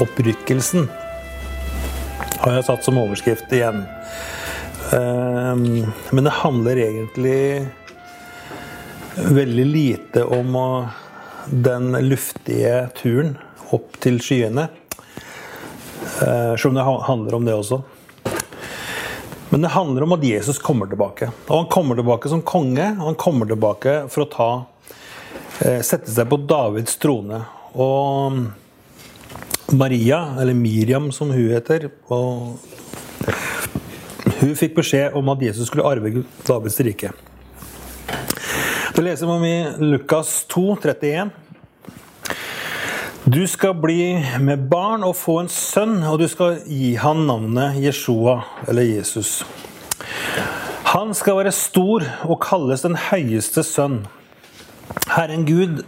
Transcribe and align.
Opprykkelsen 0.00 0.88
har 2.42 2.52
jeg 2.58 2.64
satt 2.66 2.84
som 2.84 2.98
overskrift 3.00 3.52
igjen. 3.56 3.84
Ehm, 4.92 5.86
men 6.10 6.24
det 6.24 6.34
handler 6.42 6.80
egentlig 6.84 7.66
veldig 9.16 9.66
lite 9.66 10.24
om 10.24 10.58
den 11.46 11.92
luftige 12.04 12.88
turen 12.98 13.38
opp 13.72 13.96
til 14.04 14.20
skyene. 14.20 14.68
Eh, 16.22 16.52
Selv 16.56 16.74
om 16.74 16.74
det 16.74 16.84
handler 17.06 17.34
om 17.34 17.44
det 17.44 17.54
også. 17.54 17.82
Men 19.48 19.62
det 19.62 19.68
handler 19.68 20.02
om 20.02 20.12
at 20.12 20.24
Jesus 20.24 20.58
kommer 20.58 20.86
tilbake. 20.86 21.30
Og 21.48 21.56
han 21.56 21.72
kommer 21.72 21.96
tilbake 21.96 22.28
som 22.28 22.42
konge. 22.42 22.92
Og 22.98 23.04
han 23.06 23.18
kommer 23.18 23.46
tilbake 23.46 23.96
for 24.10 24.26
å 24.26 24.30
ta, 24.30 24.50
eh, 25.64 25.80
sette 25.80 26.10
seg 26.10 26.28
på 26.28 26.46
Davids 26.46 26.96
trone. 26.96 27.44
Og 27.74 28.52
Maria, 29.72 30.36
eller 30.40 30.54
Miriam 30.54 31.10
som 31.12 31.30
hun 31.30 31.50
heter, 31.50 31.88
og 32.12 32.58
hun 34.40 34.54
fikk 34.58 34.76
beskjed 34.76 35.16
om 35.18 35.32
at 35.32 35.42
Jesus 35.42 35.66
skulle 35.70 35.86
arve 35.88 36.22
Davids 36.46 36.78
rike. 36.86 37.10
Det 38.96 39.02
leser 39.04 39.26
vi 39.26 39.32
om 39.32 39.44
i 39.44 39.56
Lukas 39.82 40.44
2, 40.52 40.76
31. 40.76 41.30
Du 43.26 43.42
skal 43.50 43.74
bli 43.74 44.14
med 44.38 44.68
barn 44.70 45.02
og 45.02 45.16
få 45.18 45.40
en 45.42 45.50
sønn, 45.50 45.98
og 46.06 46.20
du 46.22 46.28
skal 46.30 46.60
gi 46.70 46.94
han 47.02 47.24
navnet 47.26 47.80
Jeshua, 47.82 48.38
eller 48.68 48.86
Jesus. 48.86 49.40
Han 50.92 51.10
skal 51.18 51.40
være 51.40 51.52
stor 51.52 52.06
og 52.24 52.38
kalles 52.44 52.86
den 52.86 52.94
høyeste 53.08 53.66
sønn. 53.66 54.04
Herren 55.10 55.42
Gud 55.48 55.82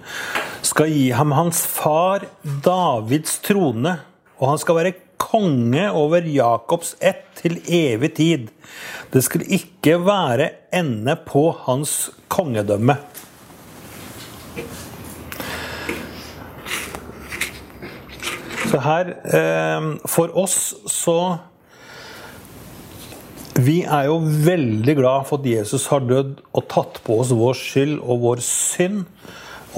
skal 0.62 0.90
gi 0.92 1.10
ham 1.14 1.32
hans 1.36 1.64
far 1.66 2.26
Davids 2.64 3.38
trone, 3.44 3.98
og 4.38 4.52
han 4.52 4.60
skal 4.62 4.78
være 4.78 4.96
konge 5.18 5.88
over 5.90 6.24
Jakobs 6.30 6.94
ett 7.00 7.26
til 7.38 7.58
evig 7.66 8.14
tid. 8.16 8.48
Det 9.12 9.22
skal 9.26 9.44
ikke 9.44 9.98
være 10.06 10.50
ende 10.74 11.16
på 11.26 11.50
hans 11.66 12.10
kongedømme. 12.32 12.98
Så 18.68 18.80
her 18.84 19.14
eh, 19.24 19.84
For 20.12 20.34
oss 20.36 20.74
så 20.92 21.38
Vi 23.56 23.80
er 23.82 24.10
jo 24.10 24.18
veldig 24.22 24.94
glad 24.98 25.24
for 25.26 25.40
at 25.40 25.48
Jesus 25.48 25.88
har 25.90 26.04
dødd 26.06 26.36
og 26.52 26.66
tatt 26.70 27.00
på 27.06 27.16
oss 27.22 27.32
vår 27.34 27.56
skyld 27.58 27.96
og 27.98 28.20
vår 28.22 28.42
synd. 28.44 29.06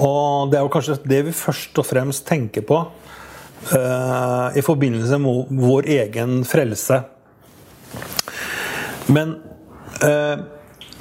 Og 0.01 0.51
det 0.51 0.57
er 0.57 0.65
jo 0.65 0.73
kanskje 0.73 0.99
det 1.05 1.21
vi 1.27 1.35
først 1.35 1.77
og 1.77 1.85
fremst 1.85 2.25
tenker 2.27 2.65
på 2.65 2.79
uh, 2.81 4.47
i 4.57 4.63
forbindelse 4.65 5.19
med 5.21 5.51
vår 5.61 5.89
egen 5.99 6.41
frelse. 6.47 7.01
Men 9.11 9.35
uh, 10.01 10.41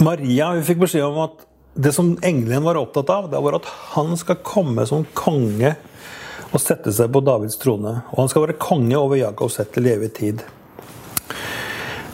Maria 0.04 0.52
hun 0.54 0.66
fikk 0.66 0.82
beskjed 0.84 1.06
om 1.06 1.22
at 1.24 1.46
det 1.80 1.94
som 1.96 2.12
engelen 2.26 2.66
var 2.66 2.80
opptatt 2.80 3.10
av, 3.14 3.30
det 3.32 3.40
var 3.40 3.56
at 3.60 3.68
han 3.94 4.12
skal 4.20 4.42
komme 4.44 4.84
som 4.88 5.06
konge 5.16 5.76
og 6.50 6.60
sette 6.60 6.92
seg 6.92 7.12
på 7.14 7.22
Davids 7.24 7.58
trone. 7.62 8.00
Og 8.10 8.24
han 8.24 8.32
skal 8.32 8.48
være 8.48 8.60
konge 8.60 8.98
over 8.98 9.20
Jakobs 9.20 9.60
ett 9.62 9.70
til 9.76 9.86
evig 9.88 10.10
tid. 10.18 10.42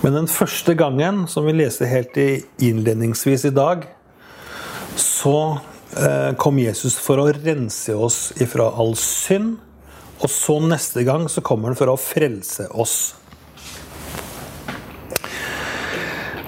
Men 0.05 0.13
den 0.15 0.29
første 0.31 0.77
gangen, 0.79 1.25
som 1.27 1.49
vi 1.49 1.57
leste 1.57 1.89
helt 1.89 2.19
innledningsvis 2.63 3.47
i 3.49 3.55
dag, 3.57 3.87
så 5.01 5.59
kom 6.43 6.59
Jesus 6.61 6.97
for 7.01 7.23
å 7.23 7.31
rense 7.33 7.95
oss 7.95 8.33
ifra 8.43 8.67
all 8.75 8.97
synd. 9.01 9.57
Og 10.25 10.33
så 10.33 10.57
neste 10.65 11.05
gang 11.07 11.29
så 11.29 11.45
kommer 11.45 11.71
han 11.71 11.79
for 11.79 11.93
å 11.93 12.01
frelse 12.01 12.67
oss. 12.73 13.15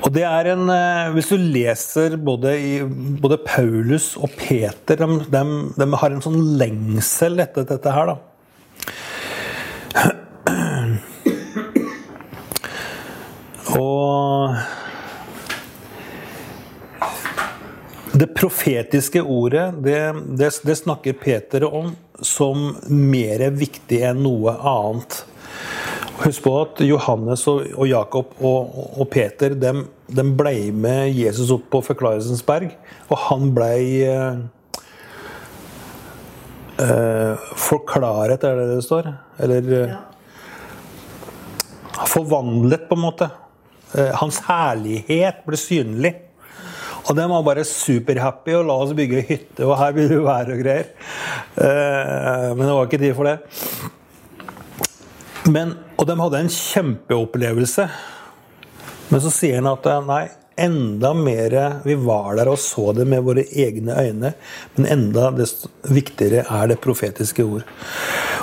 Og 0.09 0.15
det 0.15 0.23
er 0.25 0.47
en, 0.55 0.71
eh, 0.71 1.11
Hvis 1.13 1.29
du 1.29 1.37
leser 1.37 2.17
både, 2.17 2.57
i, 2.57 2.83
både 2.83 3.37
Paulus 3.45 4.17
og 4.17 4.31
Peter, 4.39 4.97
de, 4.97 5.25
de, 5.29 5.73
de 5.77 5.97
har 6.01 6.11
en 6.11 6.23
sånn 6.25 6.57
lengsel 6.57 7.41
etter 7.45 7.65
dette 7.69 7.91
her. 7.93 8.07
da. 8.07 8.17
Og 13.79 14.55
det 18.13 18.27
profetiske 18.35 19.23
ordet, 19.23 19.73
det, 19.85 20.01
det, 20.39 20.53
det 20.65 20.77
snakker 20.77 21.13
Peter 21.13 21.65
om 21.65 21.93
som 22.25 22.71
mer 22.89 23.45
viktig 23.55 24.01
enn 24.09 24.23
noe 24.25 24.55
annet. 24.57 25.23
Husk 26.19 26.43
på 26.43 26.53
at 26.59 26.81
Johannes 26.83 27.45
og, 27.51 27.67
og 27.79 27.87
Jakob 27.87 28.33
og, 28.43 28.79
og 28.99 29.07
Peter 29.13 29.55
dem, 29.55 29.85
dem 30.11 30.33
ble 30.39 30.73
med 30.75 31.13
Jesus 31.15 31.53
opp 31.55 31.69
på 31.71 31.83
Forklarelsens 31.87 32.43
berg. 32.47 32.73
Og 33.07 33.21
han 33.29 33.53
ble 33.55 33.71
eh, 34.09 34.41
eh, 36.83 37.51
forklaret, 37.69 38.43
er 38.43 38.59
det 38.59 38.69
det 38.73 38.81
står? 38.87 39.13
Eller 39.47 39.71
ja. 39.77 40.01
forvandlet, 42.03 42.89
på 42.91 42.99
en 42.99 43.05
måte. 43.05 43.31
Eh, 43.95 44.11
hans 44.19 44.43
herlighet 44.49 45.45
ble 45.47 45.61
synlig. 45.61 46.17
Og 47.09 47.17
de 47.17 47.25
var 47.31 47.45
bare 47.47 47.65
superhappy 47.65 48.53
og 48.59 48.67
la 48.69 48.75
oss 48.85 48.97
bygge 48.97 49.23
hytte, 49.31 49.65
og 49.65 49.79
her 49.81 49.95
vil 49.97 50.11
du 50.13 50.19
være 50.27 50.57
og 50.57 50.61
greier. 50.61 50.91
Eh, 51.57 52.49
men 52.53 52.67
det 52.67 52.75
var 52.75 52.89
ikke 52.89 53.01
tid 53.01 53.15
for 53.17 53.31
det. 53.31 53.39
Men, 55.49 55.73
og 55.97 56.05
de 56.09 56.19
hadde 56.21 56.43
en 56.45 56.53
kjempeopplevelse. 56.53 57.89
Men 59.09 59.25
så 59.25 59.33
sier 59.33 59.63
han 59.63 59.71
at 59.71 59.89
eh, 59.89 60.05
nei, 60.05 60.25
enda 60.59 61.15
mer 61.15 61.55
Vi 61.87 61.95
var 62.03 62.37
der 62.37 62.51
og 62.51 62.59
så 62.61 62.91
det 62.97 63.07
med 63.09 63.23
våre 63.25 63.45
egne 63.47 63.95
øyne, 63.95 64.33
men 64.77 64.89
enda 64.91 65.31
viktigere 65.89 66.45
er 66.45 66.73
det 66.73 66.81
profetiske 66.85 67.47
ord. 67.47 67.65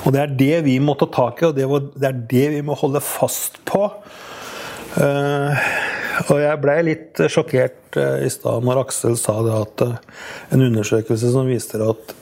Og 0.06 0.16
det 0.16 0.22
er 0.22 0.38
det 0.40 0.56
vi 0.66 0.80
må 0.82 0.96
ta 0.98 1.10
tak 1.12 1.44
i, 1.44 1.50
og 1.52 1.92
det 1.94 2.10
er 2.10 2.24
det 2.32 2.48
vi 2.56 2.64
må 2.66 2.78
holde 2.80 3.04
fast 3.04 3.60
på. 3.68 3.90
Eh, 4.96 5.68
og 6.30 6.40
jeg 6.40 6.62
ble 6.64 6.76
litt 6.88 7.22
sjokkert 7.32 8.00
eh, 8.00 8.26
i 8.26 8.32
stad 8.32 8.66
når 8.66 8.86
Aksel 8.86 9.18
sa 9.20 9.38
det 9.46 9.56
at 9.58 9.86
eh, 9.86 9.98
en 10.56 10.66
undersøkelse 10.70 11.32
som 11.34 11.50
viser 11.50 11.84
at, 11.86 12.16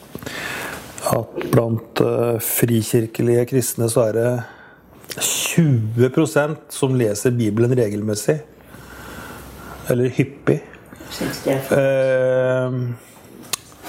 at 1.14 1.40
blant 1.54 2.04
eh, 2.04 2.42
frikirkelige 2.44 3.48
kristne 3.54 3.90
så 3.92 4.10
er 4.10 4.20
det 4.20 4.30
20 5.22 6.58
som 6.74 6.96
leser 6.98 7.34
Bibelen 7.38 7.76
regelmessig. 7.78 8.40
Eller 9.92 10.10
hyppig. 10.16 10.62
Eh, 11.78 12.78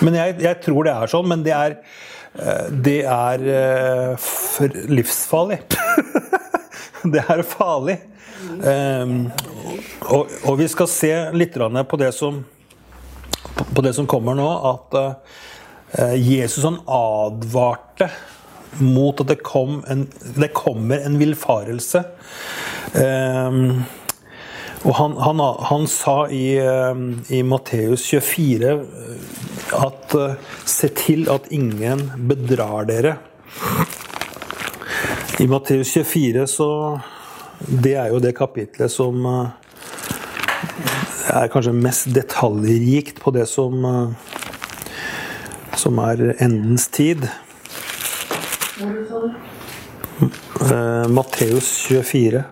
men 0.05 0.19
jeg, 0.19 0.37
jeg 0.43 0.61
tror 0.65 0.85
det 0.85 0.95
er 0.95 1.13
sånn, 1.13 1.29
men 1.31 1.45
det 1.47 1.55
er, 1.57 1.77
eh, 2.37 2.67
det 2.85 2.99
er 3.09 3.47
eh, 3.55 4.29
livsfarlig. 4.91 5.63
det 7.15 7.25
er 7.25 7.45
farlig. 7.47 8.01
Eh, 8.65 9.15
og, 10.13 10.31
og 10.45 10.59
vi 10.61 10.69
skal 10.71 10.91
se 10.91 11.13
litt 11.37 11.57
på 11.59 12.01
det 12.01 12.13
som, 12.17 12.43
på 13.75 13.85
det 13.85 13.95
som 13.97 14.09
kommer 14.11 14.39
nå, 14.39 14.49
at 14.75 14.97
eh, 15.01 16.15
Jesus 16.21 16.65
han 16.65 16.81
advarte 16.87 18.11
mot 18.83 19.21
at 19.23 19.31
det, 19.31 19.43
kom 19.47 19.83
en, 19.91 20.09
det 20.35 20.53
kommer 20.57 21.05
en 21.07 21.19
villfarelse. 21.21 22.05
Eh, 22.95 23.61
og 24.85 24.97
han, 24.99 25.15
han, 25.17 25.41
han 25.71 25.87
sa 25.89 26.17
i, 26.29 26.59
eh, 26.61 27.05
i 27.33 27.41
Matteus 27.47 28.05
24 28.11 28.75
at 29.81 30.17
eh, 30.19 30.35
Se 30.69 30.91
til 30.97 31.29
at 31.33 31.47
ingen 31.55 32.03
bedrar 32.29 32.89
dere. 32.89 33.17
I 35.41 35.47
Matteus 35.51 35.93
24 35.95 36.47
så 36.51 36.69
Det 37.61 37.95
er 37.95 38.13
jo 38.13 38.21
det 38.23 38.35
kapitlet 38.37 38.93
som 38.93 39.27
eh, 39.27 39.49
er 41.35 41.51
kanskje 41.53 41.75
mest 41.77 42.11
detaljrikt 42.15 43.21
på 43.23 43.35
det 43.35 43.47
som 43.51 43.85
eh, 43.89 44.33
som 45.85 45.99
er 45.99 46.35
endens 46.41 46.89
tid. 46.89 47.27
Eh, 50.71 51.09
Matteus 51.09 51.69
24. 51.89 52.45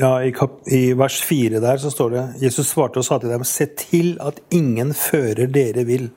ja, 0.00 0.12
i, 0.24 0.32
kap, 0.36 0.60
I 0.68 0.92
vers 0.98 1.20
4 1.24 1.60
der 1.62 1.80
så 1.80 1.90
står 1.92 2.12
det 2.12 2.24
Jesus 2.44 2.70
svarte 2.72 3.00
og 3.00 3.06
sa 3.06 3.18
til 3.22 3.32
dem 3.32 3.44
Se 3.48 3.68
til 3.78 4.16
at 4.22 4.40
ingen 4.54 4.92
fører 4.96 5.48
dere 5.52 5.86
vil. 5.88 6.10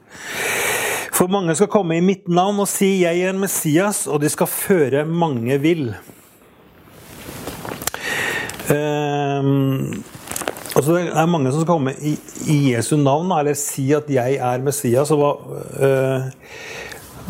For 1.16 1.28
mange 1.32 1.56
skal 1.58 1.72
komme 1.72 1.98
i 1.98 2.04
mitt 2.06 2.30
navn 2.32 2.62
og 2.64 2.70
si 2.72 3.02
jeg 3.02 3.26
er 3.28 3.36
Messias, 3.36 4.06
og 4.08 4.22
de 4.24 4.30
skal 4.32 4.48
føre 4.48 5.04
mange 5.04 5.58
vill. 5.60 5.90
Um, 8.70 10.04
altså 10.78 10.94
det 10.94 11.10
er 11.10 11.28
mange 11.28 11.52
som 11.52 11.64
skal 11.64 11.74
komme 11.74 11.96
i, 12.00 12.14
i 12.48 12.58
Jesu 12.72 12.96
navn, 13.02 13.34
eller 13.36 13.58
si 13.60 13.90
at 13.98 14.08
jeg 14.14 14.38
er 14.38 14.64
Messias. 14.64 15.12
Og, 15.12 15.44
uh, 15.76 16.30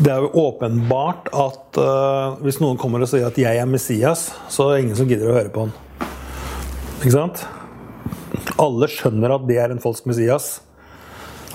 det 0.00 0.12
er 0.14 0.22
jo 0.22 0.30
åpenbart 0.46 1.32
at 1.34 1.80
uh, 1.82 2.38
hvis 2.44 2.60
noen 2.62 2.78
kommer 2.80 3.02
og 3.02 3.10
sier 3.10 3.26
at 3.26 3.42
jeg 3.42 3.58
er 3.58 3.68
Messias, 3.68 4.28
så 4.48 4.68
er 4.68 4.76
det 4.76 4.84
ingen 4.86 5.00
som 5.02 5.10
gidder 5.10 5.32
å 5.32 5.38
høre 5.40 5.52
på 5.52 5.66
han. 5.66 5.74
Ikke 7.00 7.14
sant? 7.14 7.46
Alle 8.60 8.84
skjønner 8.92 9.32
at 9.32 9.46
det 9.48 9.56
er 9.56 9.72
en 9.72 9.80
falsk 9.80 10.04
Messias. 10.10 10.58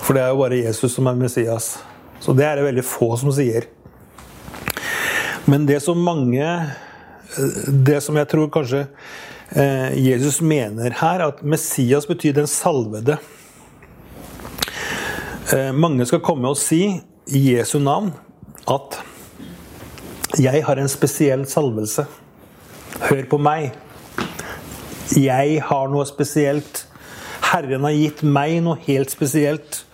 For 0.02 0.16
det 0.16 0.24
er 0.24 0.32
jo 0.32 0.40
bare 0.40 0.58
Jesus 0.58 0.96
som 0.96 1.06
er 1.06 1.18
Messias. 1.20 1.76
Så 2.18 2.34
det 2.34 2.48
er 2.48 2.58
det 2.58 2.64
veldig 2.66 2.82
få 2.82 3.12
som 3.20 3.30
sier. 3.34 3.68
Men 5.46 5.68
det 5.68 5.78
som 5.84 6.02
mange 6.02 6.42
Det 7.86 8.00
som 8.02 8.16
jeg 8.16 8.26
tror 8.30 8.48
kanskje 8.50 8.86
eh, 9.50 9.94
Jesus 9.98 10.38
mener 10.40 10.94
her, 11.02 11.24
at 11.26 11.42
Messias 11.42 12.06
betyr 12.08 12.32
den 12.32 12.46
salvede. 12.46 13.18
Eh, 15.52 15.72
mange 15.74 16.06
skal 16.06 16.22
komme 16.24 16.48
og 16.48 16.56
si 16.56 17.02
i 17.26 17.42
Jesu 17.52 17.78
navn 17.78 18.14
at 18.66 19.02
'jeg 20.38 20.64
har 20.64 20.78
en 20.78 20.88
spesiell 20.88 21.44
salvelse'. 21.44 22.06
Hør 23.00 23.28
på 23.30 23.38
meg. 23.38 23.72
Jeg 25.14 25.60
har 25.62 25.90
noe 25.92 26.06
spesielt. 26.08 26.82
Herren 27.52 27.84
har 27.86 27.94
gitt 27.94 28.22
meg 28.26 28.58
noe 28.64 28.80
helt 28.88 29.12
spesielt. 29.14 29.84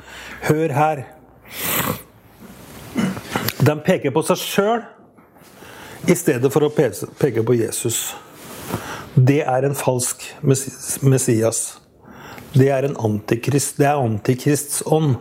Hør 0.46 0.72
her. 0.72 1.02
De 3.62 3.74
peker 3.84 4.14
på 4.14 4.22
seg 4.26 4.40
sjøl 4.40 4.80
i 6.08 6.16
stedet 6.18 6.48
for 6.50 6.66
å 6.66 6.72
peke 6.72 7.44
på 7.46 7.58
Jesus. 7.58 8.14
Det 9.14 9.42
er 9.44 9.68
en 9.68 9.76
falsk 9.76 10.24
Messias. 10.42 11.60
Det 12.56 12.70
er 12.72 12.88
en 12.88 12.96
antikrist. 12.96 13.76
Det 13.78 13.86
er 13.90 14.00
antikrists 14.00 14.80
ånd. 14.88 15.18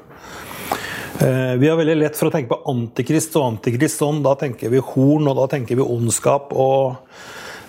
Eh, 1.21 1.53
vi 1.59 1.67
har 1.69 1.77
veldig 1.77 1.99
lett 1.99 2.17
for 2.17 2.31
å 2.31 2.33
tenke 2.33 2.55
på 2.55 2.71
antikrist 2.71 3.35
og 3.37 3.49
antikrists 3.51 4.01
ånd. 4.07 4.23
Da 4.25 4.33
tenker 4.39 4.71
vi 4.71 4.81
horn, 4.81 5.27
og 5.27 5.37
da 5.37 5.45
tenker 5.51 5.77
vi 5.77 5.85
ondskap 5.85 6.55
og 6.55 6.97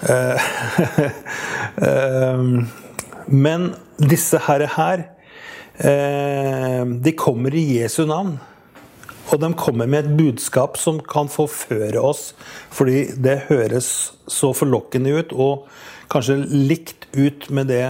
men 3.44 3.68
disse 4.02 4.38
herre 4.46 4.68
her, 4.76 5.04
eh, 5.78 6.86
de 6.86 7.12
kommer 7.18 7.54
i 7.54 7.78
Jesu 7.78 8.06
navn. 8.06 8.38
Og 9.32 9.40
de 9.40 9.52
kommer 9.56 9.88
med 9.88 10.04
et 10.04 10.16
budskap 10.18 10.76
som 10.76 10.98
kan 11.00 11.28
forføre 11.30 12.00
oss, 12.00 12.32
fordi 12.74 13.06
det 13.16 13.46
høres 13.48 14.12
så 14.28 14.52
forlokkende 14.56 15.14
ut, 15.14 15.32
og 15.32 15.68
kanskje 16.12 16.42
likt 16.50 17.06
ut 17.16 17.48
med 17.50 17.70
det 17.72 17.86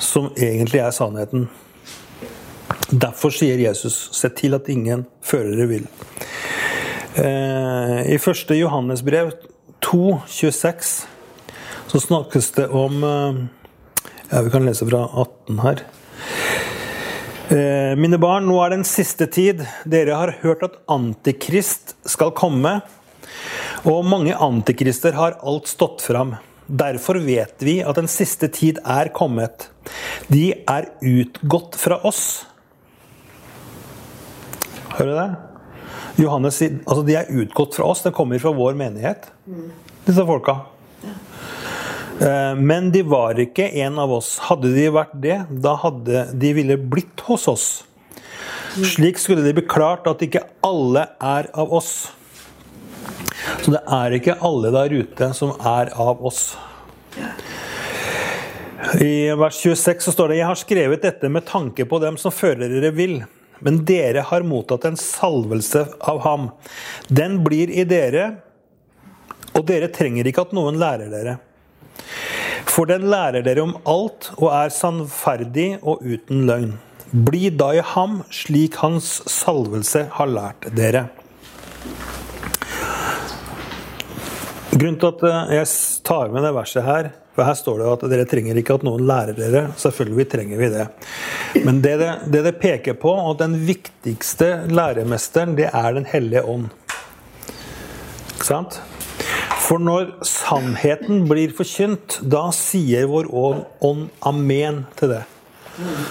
som 0.00 0.30
egentlig 0.36 0.84
er 0.84 0.94
sannheten. 0.94 1.48
Derfor 2.90 3.34
sier 3.34 3.58
Jesus, 3.58 4.10
se 4.14 4.30
til 4.34 4.54
at 4.54 4.68
ingen 4.70 5.04
førere 5.22 5.66
vil. 5.70 5.86
I 7.20 8.18
første 8.22 8.54
Johannes 8.54 9.02
brev 9.02 9.32
2, 9.90 10.20
26, 10.30 10.90
så 11.90 12.00
snakkes 12.00 12.52
det 12.54 12.68
om 12.70 13.02
eh, 13.04 13.40
Ja, 14.30 14.44
vi 14.46 14.52
kan 14.54 14.62
lese 14.62 14.86
fra 14.86 15.02
18 15.24 15.58
her. 15.64 15.82
Eh, 17.50 17.96
mine 17.98 18.20
barn, 18.22 18.46
nå 18.46 18.60
er 18.62 18.76
den 18.76 18.84
siste 18.86 19.26
tid. 19.26 19.64
Dere 19.82 20.14
har 20.14 20.36
hørt 20.44 20.62
at 20.62 20.76
Antikrist 20.86 21.96
skal 22.06 22.30
komme. 22.38 22.76
Og 23.90 24.06
mange 24.06 24.36
antikrister 24.36 25.18
har 25.18 25.40
alt 25.42 25.66
stått 25.66 26.04
fram. 26.06 26.36
Derfor 26.70 27.18
vet 27.24 27.58
vi 27.66 27.80
at 27.82 27.98
den 27.98 28.06
siste 28.06 28.46
tid 28.54 28.78
er 28.86 29.10
kommet. 29.10 29.66
De 30.30 30.52
er 30.62 30.92
utgått 31.02 31.74
fra 31.80 31.98
oss. 32.06 32.44
Hører 34.94 35.10
du 35.10 35.16
det? 35.18 35.49
Johannes 36.18 36.58
sier 36.58 36.80
altså 36.84 37.04
de 37.06 37.16
er 37.20 37.30
utgått 37.42 37.76
fra 37.78 37.90
oss. 37.92 38.02
De 38.04 38.12
kommer 38.14 38.40
fra 38.42 38.52
vår 38.56 38.78
menighet, 38.78 39.30
disse 40.06 40.26
folka. 40.26 40.60
Eh, 42.20 42.54
men 42.56 42.90
de 42.92 43.02
var 43.06 43.38
ikke 43.40 43.68
en 43.84 43.98
av 44.02 44.12
oss. 44.12 44.34
Hadde 44.50 44.72
de 44.74 44.88
vært 44.92 45.14
det, 45.22 45.38
da 45.48 45.76
hadde 45.80 46.26
de 46.36 46.54
ville 46.56 46.76
blitt 46.76 47.24
hos 47.28 47.46
oss. 47.48 47.68
Slik 48.70 49.18
skulle 49.18 49.42
det 49.42 49.56
bli 49.56 49.66
klart 49.66 50.06
at 50.06 50.22
ikke 50.22 50.44
alle 50.66 51.08
er 51.18 51.48
av 51.58 51.72
oss. 51.74 52.10
Så 53.64 53.72
det 53.72 53.80
er 53.88 54.14
ikke 54.14 54.38
alle 54.46 54.70
der 54.74 54.92
ute 55.00 55.30
som 55.36 55.54
er 55.56 55.90
av 55.96 56.20
oss. 56.26 56.52
I 59.00 59.32
vers 59.36 59.58
26 59.60 60.06
så 60.06 60.12
står 60.14 60.30
det 60.30 60.38
Jeg 60.40 60.48
har 60.48 60.58
skrevet 60.60 61.02
dette 61.04 61.28
med 61.32 61.44
tanke 61.48 61.84
på 61.88 61.98
dem 62.02 62.16
som 62.20 62.32
fører 62.32 62.68
dere 62.68 62.92
vil. 62.96 63.20
Men 63.64 63.82
dere 63.88 64.24
har 64.28 64.46
mottatt 64.46 64.86
en 64.88 64.98
salvelse 65.00 65.84
av 66.00 66.22
ham. 66.24 66.48
Den 67.08 67.40
blir 67.44 67.72
i 67.72 67.84
dere, 67.88 68.30
og 69.54 69.66
dere 69.68 69.90
trenger 69.92 70.28
ikke 70.28 70.46
at 70.48 70.54
noen 70.56 70.78
lærer 70.80 71.10
dere. 71.12 71.38
For 72.70 72.88
den 72.88 73.08
lærer 73.10 73.44
dere 73.44 73.64
om 73.64 73.74
alt 73.88 74.30
og 74.38 74.48
er 74.54 74.72
sannferdig 74.74 75.72
og 75.80 76.04
uten 76.06 76.46
løgn. 76.48 76.76
Bli 77.10 77.48
da 77.50 77.72
i 77.74 77.82
ham 77.94 78.20
slik 78.30 78.78
hans 78.84 79.16
salvelse 79.30 80.06
har 80.14 80.30
lært 80.30 80.68
dere. 80.76 81.08
Grunnen 84.70 85.00
til 85.02 85.10
at 85.10 85.50
jeg 85.50 85.66
tar 86.06 86.30
med 86.30 86.44
det 86.46 86.52
verset 86.54 86.84
her, 86.86 87.08
for 87.34 87.46
her 87.46 87.56
står 87.58 87.80
det 87.80 87.88
at 87.90 88.04
dere 88.12 88.26
trenger 88.30 88.58
ikke 88.60 88.76
at 88.78 88.84
noen 88.86 89.02
lærer 89.08 89.34
dere. 89.34 89.62
Selvfølgelig 89.80 90.26
trenger 90.30 90.60
vi 90.60 90.68
det. 90.70 90.84
Men 91.64 91.80
det 91.82 91.96
det, 92.02 92.10
det 92.30 92.44
det, 92.46 92.52
peker 92.62 92.94
på, 93.00 93.10
og 93.10 93.38
den 93.40 93.56
viktigste 93.66 94.68
læremesteren, 94.70 95.56
det 95.58 95.70
er 95.72 95.90
Den 95.96 96.06
hellige 96.06 96.44
ånd. 96.44 96.68
Ikke 98.36 98.46
sant? 98.46 98.80
For 99.66 99.82
når 99.82 100.14
sannheten 100.26 101.26
blir 101.30 101.52
forkynt, 101.54 102.20
da 102.22 102.48
sier 102.54 103.10
vår 103.10 103.30
ånd 103.34 104.08
amen 104.26 104.84
til 104.98 105.16
det. 105.16 105.24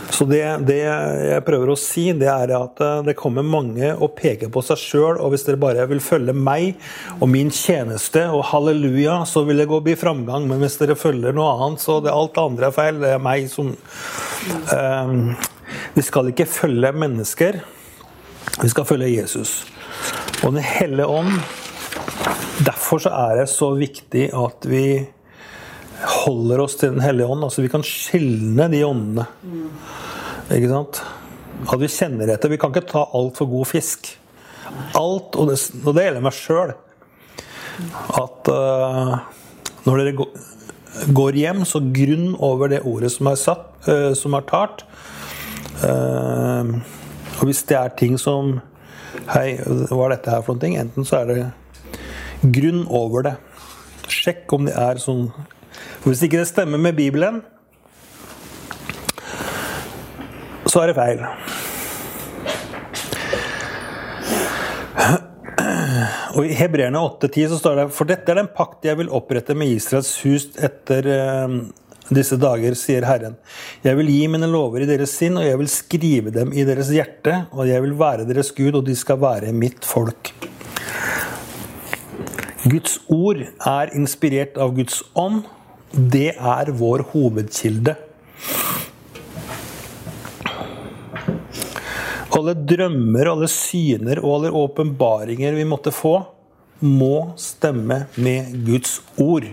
Så 0.09 0.25
det, 0.25 0.41
det, 0.65 0.79
jeg 0.81 1.43
prøver 1.45 1.71
å 1.71 1.77
si, 1.77 2.07
det 2.17 2.29
er 2.31 2.53
at 2.55 2.79
eh, 2.83 3.01
det 3.05 3.15
kommer 3.19 3.45
mange 3.45 3.91
og 3.93 4.15
peker 4.17 4.51
på 4.53 4.63
seg 4.65 4.79
sjøl. 4.81 5.19
Og 5.21 5.33
hvis 5.33 5.45
dere 5.47 5.61
bare 5.61 5.85
vil 5.89 6.01
følge 6.03 6.33
meg 6.35 6.79
og 7.19 7.29
min 7.31 7.51
tjeneste 7.53 8.25
og 8.33 8.47
halleluja, 8.51 9.21
så 9.29 9.43
vil 9.47 9.61
det 9.61 9.69
gå 9.69 9.81
bli 9.85 9.95
framgang. 9.99 10.47
Men 10.49 10.63
hvis 10.63 10.79
dere 10.81 10.97
følger 10.99 11.35
noe 11.35 11.51
annet, 11.57 11.83
så 11.83 11.99
det, 12.03 12.13
alt 12.13 12.39
andre 12.41 12.69
er 12.69 12.75
feil. 12.75 13.01
Det 13.03 13.13
er 13.13 13.23
meg 13.23 13.49
som 13.51 13.73
um, 14.73 15.19
Vi 15.93 16.05
skal 16.05 16.31
ikke 16.31 16.49
følge 16.49 16.93
mennesker. 16.95 17.61
Vi 18.59 18.71
skal 18.73 18.87
følge 18.89 19.11
Jesus. 19.13 19.61
Og 20.41 20.55
Den 20.55 20.63
hellige 20.63 21.07
ånd 21.07 21.35
Derfor 22.59 22.99
så 22.99 23.11
er 23.15 23.37
det 23.39 23.45
så 23.51 23.69
viktig 23.77 24.25
at 24.35 24.65
vi 24.67 24.83
holder 26.03 26.63
oss 26.63 26.77
til 26.79 26.93
Den 26.93 27.03
hellige 27.03 27.27
ånd. 27.27 27.43
Altså 27.43 27.63
vi 27.63 27.71
kan 27.71 27.85
skjelne 27.85 28.69
de 28.71 28.83
åndene. 28.85 29.25
Mm. 29.43 29.69
Ikke 30.55 30.71
sant? 30.71 31.01
At 31.67 31.81
vi 31.81 31.91
kjenner 31.91 32.31
etter. 32.33 32.51
Vi 32.51 32.59
kan 32.59 32.73
ikke 32.73 32.89
ta 32.89 33.05
altfor 33.17 33.49
god 33.51 33.69
fisk. 33.69 34.13
Alt, 34.97 35.35
og 35.35 35.49
det, 35.49 35.57
og 35.83 35.95
det 35.97 36.05
gjelder 36.05 36.23
meg 36.23 36.35
sjøl, 36.37 36.71
at 38.19 38.49
uh, 38.53 39.15
når 39.87 40.01
dere 40.03 40.27
går 41.15 41.39
hjem, 41.39 41.63
så 41.65 41.81
grunn 41.81 42.35
over 42.45 42.71
det 42.71 42.83
ordet 42.87 43.11
som 43.15 43.31
er 43.31 43.39
satt, 43.39 43.67
uh, 43.89 44.11
som 44.17 44.37
er 44.37 44.45
talt. 44.49 44.85
Uh, 45.81 46.77
og 47.39 47.49
hvis 47.49 47.63
det 47.67 47.79
er 47.79 47.95
ting 47.99 48.19
som 48.19 48.59
Hei, 49.29 49.57
hva 49.89 50.05
er 50.05 50.11
dette 50.13 50.31
her 50.31 50.43
for 50.45 50.57
noe? 50.57 50.79
Enten 50.79 51.05
så 51.05 51.19
er 51.19 51.29
det 51.29 52.51
grunn 52.55 52.83
over 52.93 53.25
det. 53.25 53.33
Sjekk 54.09 54.53
om 54.55 54.67
det 54.69 54.75
er 54.77 55.01
sånn 55.01 55.27
Hvis 56.05 56.23
ikke 56.25 56.41
det 56.41 56.49
stemmer 56.49 56.81
med 56.81 56.95
Bibelen, 56.97 57.41
så 60.69 60.83
er 60.83 60.91
det 60.91 60.99
feil. 60.99 61.25
Og 66.37 66.45
I 66.45 66.55
Hebreerne 66.55 67.01
8,10 67.01 67.49
så 67.51 67.57
står 67.59 67.79
det 67.79 67.85
For 67.95 68.09
dette 68.09 68.31
er 68.31 68.39
den 68.39 68.51
pakt 68.55 68.85
jeg 68.87 68.99
vil 68.99 69.11
opprette 69.11 69.55
med 69.57 69.71
Israels 69.73 70.13
hus 70.23 70.45
etter 70.55 71.09
eh, 71.09 71.55
disse 72.13 72.37
dager, 72.41 72.73
sier 72.77 73.05
Herren. 73.05 73.35
Jeg 73.85 73.97
vil 73.99 74.09
gi 74.09 74.23
mine 74.31 74.49
lover 74.49 74.85
i 74.85 74.89
deres 74.89 75.13
sinn, 75.19 75.37
og 75.37 75.45
jeg 75.45 75.59
vil 75.61 75.69
skrive 75.69 76.33
dem 76.33 76.53
i 76.57 76.65
deres 76.65 76.89
hjerte. 76.93 77.43
Og 77.53 77.69
jeg 77.69 77.83
vil 77.85 77.93
være 77.99 78.25
deres 78.29 78.53
Gud, 78.55 78.79
og 78.79 78.85
de 78.87 78.95
skal 78.97 79.19
være 79.21 79.53
mitt 79.53 79.85
folk. 79.85 80.31
Guds 82.69 82.97
ord 83.07 83.43
er 83.45 83.93
inspirert 83.97 84.57
av 84.59 84.73
Guds 84.77 85.01
ånd 85.17 85.45
Det 85.91 86.35
er 86.37 86.69
vår 86.77 87.01
hovedkilde. 87.11 87.95
Alle 92.39 92.53
drømmer, 92.53 93.31
alle 93.31 93.49
syner 93.51 94.21
og 94.21 94.35
alle 94.35 94.51
åpenbaringer 94.55 95.57
vi 95.57 95.65
måtte 95.67 95.91
få, 95.91 96.19
må 96.79 97.33
stemme 97.41 98.05
med 98.21 98.53
Guds 98.67 98.99
ord. 99.17 99.49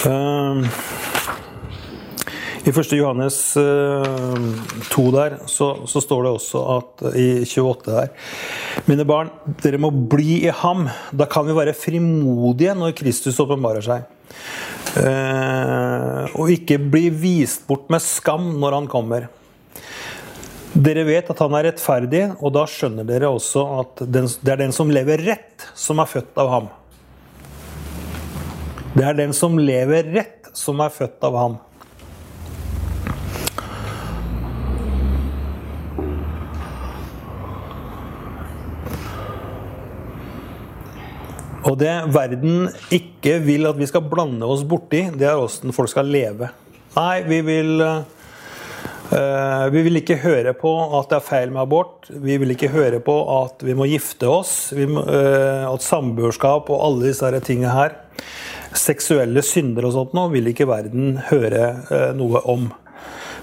Uh, 0.00 0.66
I 2.70 2.72
1. 2.72 2.92
Johannes 2.94 3.56
uh, 3.58 4.36
2 4.92 5.04
der, 5.10 5.36
så, 5.50 5.72
så, 5.90 6.02
står 6.04 6.22
det 6.22 6.30
også 6.36 6.60
at 6.76 7.02
i 7.18 7.28
28 7.42 7.90
der 7.90 8.12
Mine 8.86 9.06
barn, 9.08 9.32
dere 9.64 9.80
må 9.82 9.90
bli 9.90 10.44
i 10.44 10.52
ham. 10.54 10.84
Da 11.10 11.26
kan 11.26 11.48
vi 11.48 11.56
være 11.56 11.74
frimodige 11.74 12.76
når 12.78 12.94
Kristus 13.00 13.40
åpenbarer 13.42 13.82
seg. 13.82 14.06
Eh, 15.00 16.36
og 16.38 16.50
ikke 16.50 16.78
bli 16.92 17.08
vist 17.14 17.66
bort 17.68 17.90
med 17.92 18.02
skam 18.02 18.52
når 18.62 18.76
han 18.78 18.88
kommer. 18.90 19.28
Dere 20.70 21.04
vet 21.08 21.30
at 21.32 21.42
han 21.42 21.54
er 21.58 21.68
rettferdig, 21.70 22.22
og 22.38 22.54
da 22.54 22.66
skjønner 22.70 23.06
dere 23.06 23.30
også 23.30 23.64
at 23.80 24.04
det 24.06 24.52
er 24.54 24.62
den 24.62 24.74
som 24.74 24.92
lever 24.94 25.22
rett, 25.26 25.66
som 25.74 26.02
er 26.02 26.10
født 26.10 26.38
av 26.38 26.52
ham. 26.54 26.70
Det 28.94 29.06
er 29.06 29.18
den 29.18 29.34
som 29.36 29.58
lever 29.58 30.06
rett, 30.14 30.50
som 30.54 30.82
er 30.82 30.94
født 30.94 31.26
av 31.26 31.38
ham. 31.38 31.58
Og 41.70 41.76
det 41.78 41.92
verden 42.10 42.64
ikke 42.90 43.38
vil 43.44 43.68
at 43.70 43.78
vi 43.78 43.86
skal 43.86 44.08
blande 44.10 44.46
oss 44.48 44.64
borti, 44.66 45.04
det 45.14 45.28
er 45.30 45.38
åssen 45.38 45.74
folk 45.74 45.92
skal 45.92 46.10
leve. 46.10 46.50
Nei, 46.96 47.20
vi 47.22 47.38
vil 47.46 47.84
uh, 47.84 48.02
Vi 49.70 49.82
vil 49.86 50.00
ikke 50.00 50.18
høre 50.24 50.54
på 50.58 50.72
at 50.98 51.12
det 51.12 51.20
er 51.20 51.26
feil 51.28 51.54
med 51.54 51.62
abort. 51.62 52.10
Vi 52.10 52.38
vil 52.42 52.56
ikke 52.56 52.72
høre 52.74 52.98
på 53.04 53.14
at 53.36 53.62
vi 53.66 53.76
må 53.78 53.86
gifte 53.90 54.26
oss. 54.30 54.54
Må, 54.74 55.04
uh, 55.06 55.70
at 55.70 55.86
samboerskap 55.86 56.70
og 56.74 56.86
alle 56.88 57.12
disse 57.12 57.30
tingene 57.46 57.74
her 57.76 57.98
seksuelle 58.76 59.42
synder 59.42 59.88
og 59.88 59.94
sånt 59.96 60.12
nå 60.14 60.28
vil 60.30 60.50
ikke 60.52 60.68
verden 60.70 61.16
høre 61.30 61.64
uh, 61.90 62.10
noe 62.16 62.42
om. 62.50 62.68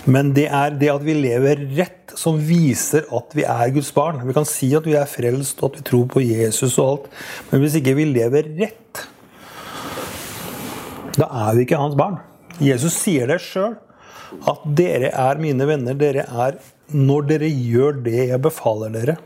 Men 0.07 0.31
det 0.35 0.47
er 0.55 0.75
det 0.79 0.91
at 0.93 1.03
vi 1.03 1.15
lever 1.17 1.65
rett, 1.75 1.96
som 2.17 2.39
viser 2.41 3.05
at 3.13 3.35
vi 3.37 3.45
er 3.45 3.73
Guds 3.75 3.91
barn. 3.93 4.23
Vi 4.25 4.35
kan 4.35 4.47
si 4.49 4.71
at 4.77 4.87
vi 4.89 4.95
er 4.97 5.09
frelst 5.09 5.61
og 5.61 5.71
at 5.71 5.79
vi 5.79 5.87
tror 5.91 6.07
på 6.11 6.23
Jesus 6.25 6.77
og 6.77 6.87
alt, 6.89 7.11
men 7.51 7.61
hvis 7.63 7.77
ikke 7.79 7.95
vi 7.97 8.09
lever 8.09 8.49
rett, 8.57 9.03
da 11.17 11.29
er 11.47 11.55
vi 11.57 11.65
ikke 11.65 11.81
hans 11.81 11.97
barn. 11.97 12.19
Jesus 12.61 12.97
sier 12.97 13.29
det 13.29 13.41
sjøl. 13.45 13.77
At 14.49 14.65
dere 14.77 15.09
er 15.15 15.39
mine 15.39 15.65
venner. 15.69 15.95
Dere 15.97 16.25
er 16.27 16.59
når 16.93 17.25
dere 17.29 17.47
gjør 17.49 18.01
det 18.05 18.27
jeg 18.27 18.41
befaler 18.43 18.93
dere. 18.93 19.17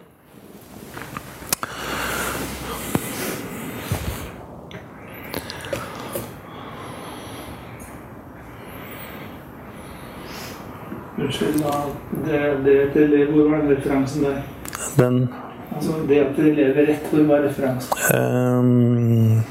Unnskyld, 11.21 11.59
da. 11.61 12.10
Det, 12.25 12.65
det 12.65 12.93
til 12.93 13.31
Hvor 13.31 13.49
var 13.49 13.61
den 13.61 13.77
referansen 13.77 14.23
der? 14.23 14.41
Den 14.97 15.29
Altså 15.75 15.91
det 16.07 16.17
at 16.19 16.37
de 16.37 16.53
lever 16.55 16.87
rett, 16.87 17.05
hvor 17.11 17.23
var 17.23 17.45
referansen? 17.47 17.93
Um, 18.59 19.43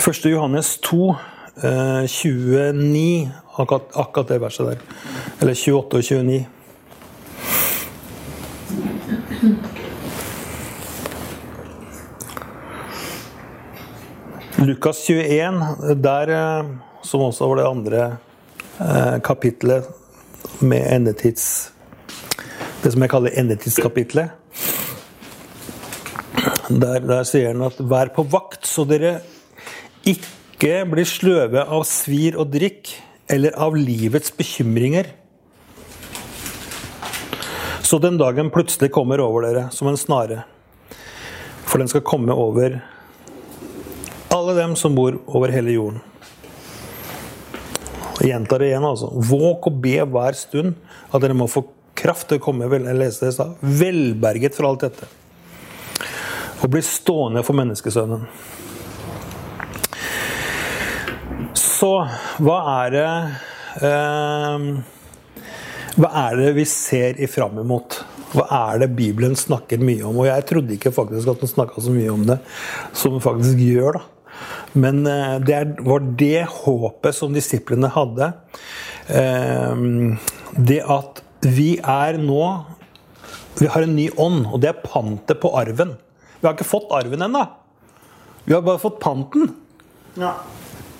Første 0.00 0.30
Johannes 0.30 0.78
2, 0.78 1.08
uh, 1.08 1.14
29, 2.06 3.30
akkurat, 3.58 3.82
akkurat 3.94 4.28
det 4.28 4.40
verset 4.40 4.66
der. 4.66 4.76
Eller 5.40 5.54
28 5.54 5.98
og 5.98 6.04
29. 6.04 6.46
Lukas 14.58 14.96
21, 15.10 15.94
der, 16.02 16.28
eh, 16.30 16.64
som 17.02 17.20
også 17.20 17.46
var 17.46 17.56
det 17.56 17.66
andre 17.66 18.02
Eh, 18.02 18.31
kapitlet 19.22 19.88
med 20.64 20.86
endetids 20.94 21.72
Det 22.82 22.90
som 22.92 23.02
jeg 23.04 23.12
kaller 23.12 23.34
endetidskapitlet. 23.38 24.32
Der, 26.72 26.98
der 27.04 27.22
sier 27.28 27.52
han 27.52 27.62
at 27.62 27.78
'vær 27.78 28.10
på 28.14 28.24
vakt, 28.26 28.66
så 28.66 28.82
dere 28.88 29.20
ikke 30.02 30.82
blir 30.90 31.06
sløve 31.06 31.62
av 31.62 31.84
svir 31.86 32.34
og 32.34 32.50
drikk' 32.50 32.96
eller 33.30 33.54
av 33.54 33.76
livets 33.76 34.32
bekymringer. 34.34 35.06
Så 37.82 37.98
den 37.98 38.18
dagen 38.18 38.50
plutselig 38.50 38.90
kommer 38.90 39.20
over 39.20 39.46
dere 39.46 39.68
som 39.70 39.88
en 39.88 39.96
snare. 40.00 40.42
For 41.66 41.78
den 41.78 41.88
skal 41.88 42.04
komme 42.04 42.32
over 42.32 42.80
alle 44.32 44.54
dem 44.56 44.76
som 44.76 44.94
bor 44.94 45.20
over 45.26 45.52
hele 45.52 45.72
jorden. 45.76 46.00
Jeg 48.22 48.30
gjentar 48.30 48.62
det 48.62 48.68
igjen, 48.70 48.84
altså. 48.86 49.08
Våg 49.10 49.66
og 49.66 49.78
be 49.82 49.96
hver 50.06 50.36
stund 50.38 50.76
at 51.10 51.24
dere 51.24 51.34
må 51.34 51.48
få 51.50 51.64
kraft 51.98 52.28
til 52.30 52.38
å 52.38 52.44
komme 52.44 52.68
vel, 52.70 52.86
jeg 52.86 53.00
leste 53.00 53.32
det, 53.32 53.48
velberget 53.80 54.54
fra 54.54 54.70
alt 54.70 54.84
dette. 54.86 55.08
Og 56.62 56.70
bli 56.70 56.82
stående 56.86 57.42
for 57.42 57.58
menneskesønnen. 57.58 58.22
Så 61.58 61.90
hva 62.38 62.60
er 62.84 62.94
det 62.94 63.06
eh, 63.88 64.66
Hva 65.98 66.10
er 66.28 66.38
det 66.38 66.52
vi 66.60 66.66
ser 66.70 67.18
i 67.18 67.26
fram 67.26 67.58
imot? 67.58 67.98
Hva 68.36 68.46
er 68.70 68.84
det 68.84 68.92
Bibelen 68.94 69.34
snakker 69.36 69.82
mye 69.82 70.06
om? 70.06 70.22
Og 70.22 70.30
jeg 70.30 70.46
trodde 70.48 70.76
ikke 70.78 70.94
faktisk 70.94 71.34
at 71.34 71.42
den 71.42 71.50
snakka 71.50 71.82
så 71.82 71.90
mye 71.90 72.14
om 72.14 72.22
det 72.30 72.38
som 72.94 73.18
den 73.18 73.24
faktisk 73.24 73.58
gjør. 73.66 73.98
da. 73.98 74.11
Men 74.72 75.06
eh, 75.06 75.38
det 75.44 75.58
var 75.84 76.04
det 76.18 76.46
håpet 76.48 77.16
som 77.16 77.34
disiplene 77.34 77.90
hadde. 77.92 78.32
Eh, 79.12 79.82
det 80.56 80.80
at 80.84 81.22
vi 81.42 81.74
er 81.78 82.20
nå 82.22 82.42
Vi 83.58 83.66
har 83.68 83.84
en 83.84 83.96
ny 83.96 84.06
ånd, 84.16 84.46
og 84.48 84.62
det 84.62 84.70
er 84.70 84.84
pantet 84.84 85.36
på 85.42 85.50
arven. 85.58 85.92
Vi 86.40 86.46
har 86.46 86.54
ikke 86.56 86.64
fått 86.64 86.92
arven 86.96 87.20
ennå. 87.26 87.42
Vi 88.46 88.54
har 88.54 88.62
bare 88.64 88.80
fått 88.80 88.96
panten. 89.02 89.50
Ja. 90.16 90.32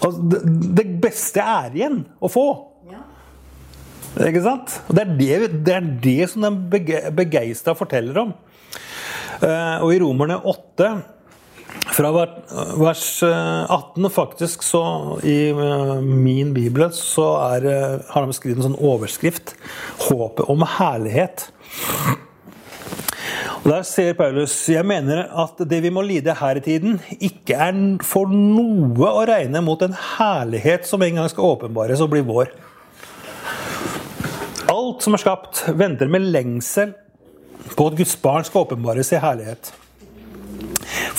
Altså, 0.03 0.43
det, 0.77 0.85
beste 1.03 1.41
er 1.41 1.73
igjen 1.73 2.03
å 2.21 2.29
få. 2.31 2.45
Ja. 2.93 3.01
Ikke 4.29 4.45
sant? 4.45 4.77
Og 4.85 4.99
det 4.99 5.07
er 5.07 5.17
det, 5.17 5.51
det, 5.65 5.79
er 5.79 5.89
det 6.05 6.29
som 6.31 6.45
den 6.45 6.61
begeistra 7.17 7.75
forteller 7.79 8.21
om. 8.27 8.35
Eh, 9.41 9.77
og 9.83 9.95
i 9.95 10.01
Romerne 10.03 10.39
8 10.53 10.93
fra 11.93 12.11
vers 12.81 13.05
18, 13.23 14.11
faktisk 14.13 14.63
så 14.65 14.83
i 15.27 15.51
eh, 15.51 15.95
min 16.01 16.53
bibel 16.57 16.89
så 16.97 17.29
er, 17.53 17.69
har 18.09 18.27
de 18.27 18.37
skrevet 18.37 18.61
en 18.61 18.71
sånn 18.71 18.81
overskrift 18.81 19.55
'Håpet 20.09 20.49
om 20.53 20.65
herlighet'. 20.79 21.49
Og 23.63 23.69
Der 23.71 23.85
sier 23.87 24.17
Paulus 24.19 24.55
jeg 24.67 24.83
mener 24.87 25.29
at 25.39 25.61
det 25.71 25.79
vi 25.85 25.91
må 25.95 26.03
lide 26.03 26.35
her 26.35 26.59
i 26.59 26.65
tiden, 26.65 26.97
ikke 27.23 27.55
er 27.55 27.77
for 28.03 28.27
noe 28.27 29.11
å 29.13 29.23
regne 29.29 29.63
mot 29.63 29.83
en 29.87 29.95
herlighet 29.95 30.89
som 30.89 31.03
en 31.03 31.21
gang 31.21 31.31
skal 31.31 31.55
åpenbares 31.55 32.03
og 32.03 32.11
bli 32.11 32.25
vår. 32.27 32.51
Alt 34.73 35.05
som 35.05 35.15
er 35.15 35.23
skapt, 35.23 35.63
venter 35.79 36.11
med 36.11 36.27
lengsel 36.35 36.97
på 37.77 37.87
at 37.87 37.99
Guds 38.01 38.17
barn 38.19 38.43
skal 38.49 38.67
åpenbares 38.67 39.13
i 39.15 39.23
herlighet. 39.23 39.71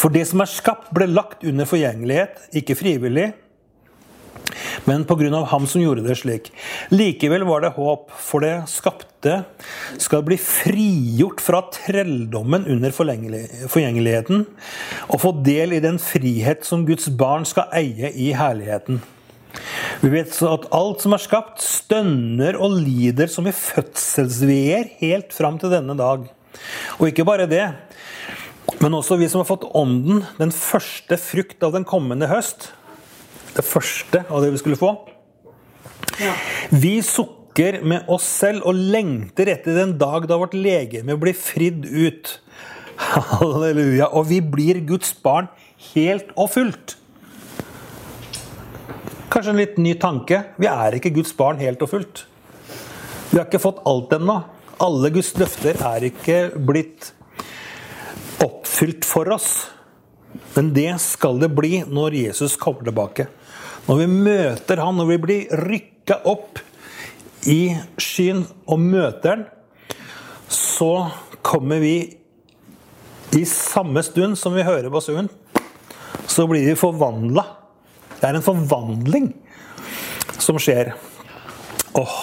For 0.03 0.11
det 0.11 0.25
som 0.27 0.43
er 0.43 0.51
skapt, 0.51 0.91
ble 0.91 1.07
lagt 1.07 1.45
under 1.47 1.67
forgjengelighet, 1.69 2.49
ikke 2.59 2.75
frivillig, 2.75 3.29
men 4.83 5.05
pga. 5.07 5.45
ham 5.47 5.65
som 5.67 5.81
gjorde 5.81 6.03
det 6.03 6.17
slik. 6.19 6.49
Likevel 6.91 7.45
var 7.47 7.63
det 7.63 7.73
håp, 7.77 8.11
for 8.11 8.43
det 8.43 8.67
skapte 8.67 9.45
skal 10.01 10.25
bli 10.27 10.35
frigjort 10.35 11.39
fra 11.41 11.61
trelldommen 11.71 12.67
under 12.67 12.91
forgjengeligheten, 12.91 14.45
og 15.07 15.23
få 15.23 15.31
del 15.45 15.77
i 15.77 15.83
den 15.83 15.99
frihet 16.03 16.67
som 16.67 16.83
Guds 16.85 17.07
barn 17.07 17.47
skal 17.47 17.71
eie 17.71 18.11
i 18.11 18.33
herligheten. 18.35 18.99
Vi 20.01 20.09
vet 20.11 20.33
så 20.35 20.55
at 20.57 20.67
alt 20.75 21.03
som 21.05 21.15
er 21.15 21.23
skapt, 21.23 21.63
stønner 21.63 22.57
og 22.59 22.75
lider 22.83 23.29
som 23.31 23.47
i 23.47 23.55
fødselsveier 23.55 24.97
helt 24.99 25.31
fram 25.31 25.61
til 25.61 25.71
denne 25.71 25.95
dag. 25.95 26.25
Og 26.99 27.07
ikke 27.07 27.25
bare 27.27 27.47
det, 27.49 27.67
men 28.83 28.97
også 28.97 29.15
vi 29.15 29.29
som 29.31 29.39
har 29.39 29.47
fått 29.47 29.63
Ånden, 29.79 30.25
den 30.35 30.51
første 30.51 31.15
frukt 31.21 31.63
av 31.63 31.71
den 31.75 31.85
kommende 31.87 32.27
høst. 32.27 32.67
Det 33.55 33.63
første 33.63 34.23
av 34.27 34.43
det 34.43 34.49
vi 34.51 34.59
skulle 34.59 34.79
få. 34.79 34.89
Ja. 36.19 36.33
Vi 36.69 36.97
sukker 37.05 37.79
med 37.87 38.09
oss 38.11 38.25
selv 38.41 38.67
og 38.67 38.75
lengter 38.75 39.53
etter 39.53 39.77
den 39.77 39.95
dag 40.01 40.27
da 40.27 40.39
vårt 40.41 40.57
legeme 40.57 41.15
blir 41.21 41.37
fridd 41.37 41.87
ut. 41.87 42.33
Halleluja. 42.97 44.11
Og 44.11 44.27
vi 44.33 44.41
blir 44.43 44.81
Guds 44.89 45.13
barn 45.23 45.47
helt 45.93 46.35
og 46.35 46.51
fullt. 46.57 46.97
Kanskje 49.31 49.55
en 49.55 49.63
litt 49.63 49.79
ny 49.81 49.95
tanke. 50.01 50.43
Vi 50.59 50.67
er 50.69 50.99
ikke 50.99 51.15
Guds 51.15 51.31
barn 51.37 51.61
helt 51.63 51.81
og 51.85 51.93
fullt. 51.95 52.27
Vi 53.31 53.39
har 53.39 53.47
ikke 53.47 53.63
fått 53.63 53.79
alt 53.89 54.11
ennå. 54.19 54.41
Alle 54.83 55.09
Guds 55.13 55.31
løfter 55.39 55.79
er 55.87 56.11
ikke 56.11 56.49
blitt 56.59 57.13
oppfylt 58.73 59.05
for 59.05 59.29
oss. 59.29 59.67
Men 60.53 60.73
det 60.73 60.99
skal 61.01 61.39
det 61.39 61.51
bli 61.53 61.83
når 61.85 62.15
Jesus 62.17 62.57
kommer 62.57 62.83
tilbake. 62.83 63.27
Når 63.85 63.99
vi 63.99 64.07
møter 64.07 64.81
han, 64.81 64.97
når 64.97 65.09
vi 65.11 65.17
blir 65.21 65.57
rykka 65.67 66.23
opp 66.25 66.59
i 67.45 67.75
skyen 68.01 68.45
og 68.65 68.79
møter 68.79 69.29
han, 69.29 69.45
så 70.49 71.09
kommer 71.45 71.81
vi 71.83 72.17
i 73.33 73.43
samme 73.49 74.01
stund 74.05 74.37
som 74.37 74.53
vi 74.55 74.65
hører 74.65 74.89
basunen, 74.93 75.29
så 76.29 76.47
blir 76.49 76.65
vi 76.65 76.77
forvandla. 76.77 77.43
Det 78.19 78.29
er 78.29 78.37
en 78.39 78.45
forvandling 78.45 79.31
som 80.41 80.57
skjer. 80.61 80.93
Åh, 81.97 82.19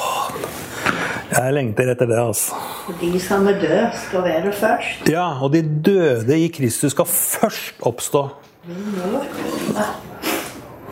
jeg 1.30 1.54
lengter 1.54 1.92
etter 1.92 2.10
det, 2.10 2.18
altså. 2.18 2.69
Og 2.88 2.96
de 3.00 3.20
som 3.22 3.46
er 3.50 3.58
døde, 3.60 3.82
skal 4.06 4.24
være 4.24 4.52
først. 4.56 5.10
Ja, 5.10 5.26
og 5.42 5.52
de 5.54 5.62
døde 5.62 6.38
i 6.38 6.48
Kristus 6.52 6.94
skal 6.94 7.08
først 7.08 7.82
oppstå. 7.86 8.24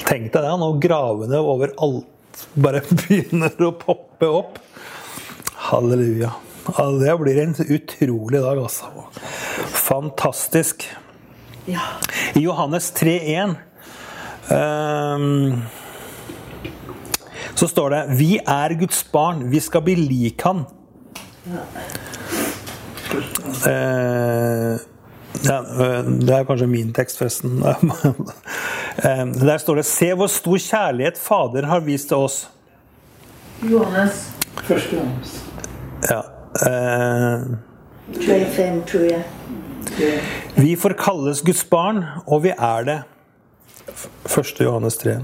Tenk 0.09 0.31
deg 0.33 0.45
det, 0.45 0.53
når 0.63 0.79
gravene 0.83 1.41
over 1.41 1.73
alt 1.85 2.45
bare 2.55 2.83
begynner 3.03 3.55
å 3.67 3.73
poppe 3.79 4.29
opp. 4.31 4.61
Halleluja. 5.69 6.33
Det 6.69 7.15
blir 7.23 7.43
en 7.43 7.55
utrolig 7.65 8.41
dag, 8.45 8.61
altså. 8.61 9.09
Fantastisk. 9.73 10.85
I 11.69 12.41
Johannes 12.41 12.93
3,1 12.97 13.57
um, 14.53 15.59
så 17.59 17.69
står 17.69 17.93
det 17.93 18.03
Vi 18.21 18.31
er 18.41 18.77
Guds 18.81 19.03
barn, 19.13 19.43
vi 19.53 19.61
skal 19.61 19.85
bli 19.85 19.97
lik 19.99 20.45
Han. 20.47 20.65
Eh, 23.67 24.79
ja, 25.45 25.59
eh, 25.59 26.03
det 26.27 26.35
er 26.35 26.45
kanskje 26.49 26.67
min 26.71 26.93
tekst, 26.97 27.19
forresten. 27.21 27.63
Eh, 28.99 29.27
Der 29.31 29.59
står 29.63 29.77
det 29.79 29.85
Se 29.87 30.09
hvor 30.19 30.27
stor 30.27 30.57
kjærlighet 30.59 31.19
Fader 31.23 31.69
har 31.71 31.85
vist 31.87 32.09
til 32.11 32.17
oss. 32.19 32.39
Johannes. 33.63 34.25
Første 34.67 34.97
Johannes. 34.97 35.37
Ja. 36.11 36.19
eh, 36.67 37.45
25, 38.19 38.83
tror 38.91 39.05
jeg. 39.07 39.23
Vi 40.57 40.75
får 40.77 40.97
kalles 40.99 41.43
Guds 41.47 41.63
barn, 41.71 42.03
og 42.27 42.43
vi 42.43 42.51
er 42.59 42.83
det. 42.89 42.99
1. 44.27 44.61
Johannes 44.67 44.99
3. 44.99 45.15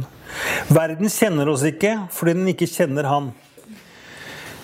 Verden 0.71 1.11
kjenner 1.11 1.50
oss 1.50 1.66
ikke 1.66 1.97
fordi 2.14 2.33
den 2.38 2.49
ikke 2.54 2.71
kjenner 2.71 3.11
Han. 3.11 3.33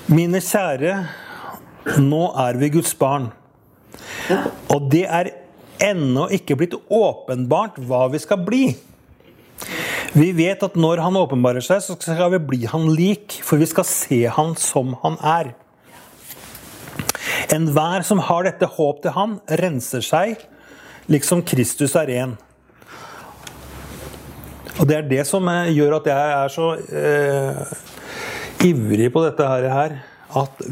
Mine 0.07 0.38
kjære, 0.43 0.95
nå 1.99 2.25
er 2.38 2.59
vi 2.61 2.70
Guds 2.76 2.92
barn. 2.99 3.30
Og 4.70 4.90
det 4.92 5.06
er 5.09 5.32
ennå 5.82 6.28
ikke 6.37 6.59
blitt 6.61 6.76
åpenbart 6.92 7.80
hva 7.88 8.06
vi 8.12 8.20
skal 8.23 8.42
bli. 8.47 8.64
Vi 10.12 10.30
vet 10.35 10.62
at 10.66 10.76
når 10.78 11.02
Han 11.04 11.18
åpenbarer 11.20 11.62
seg, 11.62 11.82
så 11.85 11.97
skal 11.99 12.32
vi 12.35 12.42
bli 12.52 12.61
Han 12.70 12.88
lik, 12.97 13.40
for 13.47 13.61
vi 13.61 13.68
skal 13.70 13.87
se 13.87 14.25
Han 14.26 14.56
som 14.59 14.97
Han 15.04 15.18
er. 15.23 15.52
Enhver 17.55 18.05
som 18.07 18.22
har 18.26 18.46
dette 18.46 18.68
håp 18.76 19.03
til 19.03 19.14
Han, 19.16 19.38
renser 19.61 20.05
seg, 20.05 20.38
liksom 21.11 21.44
Kristus 21.46 21.96
er 21.98 22.11
ren. 22.11 22.37
Og 24.81 24.87
Det 24.88 24.96
er 24.96 25.09
det 25.09 25.24
som 25.29 25.48
eh, 25.50 25.72
gjør 25.76 25.98
at 25.98 26.07
jeg 26.09 26.35
er 26.37 26.53
så 26.55 26.68
eh, 26.88 27.74
ivrig 28.64 29.11
på 29.12 29.24
dette 29.26 29.48
her, 29.50 29.66
her 29.68 29.98
at 30.40 30.62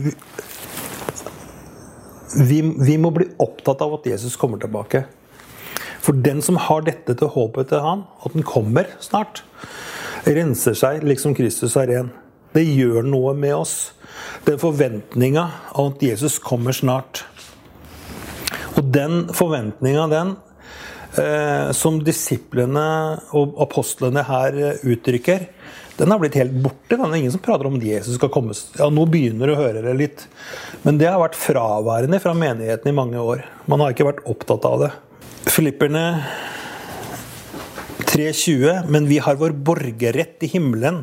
vi, 2.36 2.60
vi, 2.62 2.96
må 3.00 3.12
bli 3.14 3.28
opptatt 3.40 3.82
av 3.84 3.98
at 3.98 4.08
Jesus 4.08 4.36
kommer 4.36 4.60
tilbake. 4.60 5.04
For 6.04 6.16
den 6.16 6.40
som 6.44 6.58
har 6.68 6.84
dette 6.86 7.16
til 7.18 7.30
håpet 7.34 7.70
til 7.72 7.84
han, 7.84 8.04
at 8.24 8.34
den 8.36 8.46
kommer 8.46 8.88
snart, 9.02 9.42
renser 10.28 10.76
seg 10.78 11.06
liksom 11.06 11.36
Kristus 11.38 11.76
er 11.80 11.90
ren. 11.90 12.10
Det 12.54 12.64
gjør 12.64 13.04
noe 13.06 13.34
med 13.36 13.54
oss. 13.56 13.76
Den 14.46 14.60
forventninga 14.60 15.44
av 15.74 15.92
at 15.92 16.04
Jesus 16.04 16.38
kommer 16.42 16.76
snart. 16.76 17.24
Og 18.78 18.86
den 18.94 19.28
forventninga, 19.34 20.06
den, 20.10 20.36
eh, 21.18 21.72
som 21.72 22.00
disiplene 22.04 23.20
og 23.36 23.58
apostlene 23.60 24.24
her 24.24 24.78
uttrykker, 24.86 25.48
den 25.98 26.12
har 26.14 26.20
blitt 26.22 26.36
helt 26.38 26.54
borte. 26.62 26.94
Det 26.94 26.98
er 27.02 27.16
ingen 27.18 27.32
som 27.34 27.42
prater 27.42 27.66
om 27.66 27.74
at 27.80 27.82
Jesus 27.82 28.14
skal 28.20 28.30
komme. 28.30 28.54
Ja, 28.78 28.86
Nå 28.94 29.02
begynner 29.10 29.50
du 29.50 29.54
å 29.56 29.58
høre 29.58 29.82
det 29.82 29.96
litt. 29.98 30.26
Men 30.84 31.00
det 31.00 31.08
har 31.10 31.18
vært 31.18 31.38
fraværende 31.38 32.20
fra 32.22 32.36
menigheten 32.38 32.92
i 32.92 32.94
mange 32.94 33.18
år. 33.18 33.42
Man 33.66 33.82
har 33.82 33.94
ikke 33.94 34.06
vært 34.06 34.22
opptatt 34.30 34.68
av 34.68 34.84
det. 34.84 34.92
Filipperne 35.50 36.04
3,20. 38.06 38.86
Men 38.94 39.10
vi 39.10 39.18
har 39.22 39.40
vår 39.42 39.56
borgerrett 39.66 40.46
i 40.46 40.52
himmelen. 40.54 41.02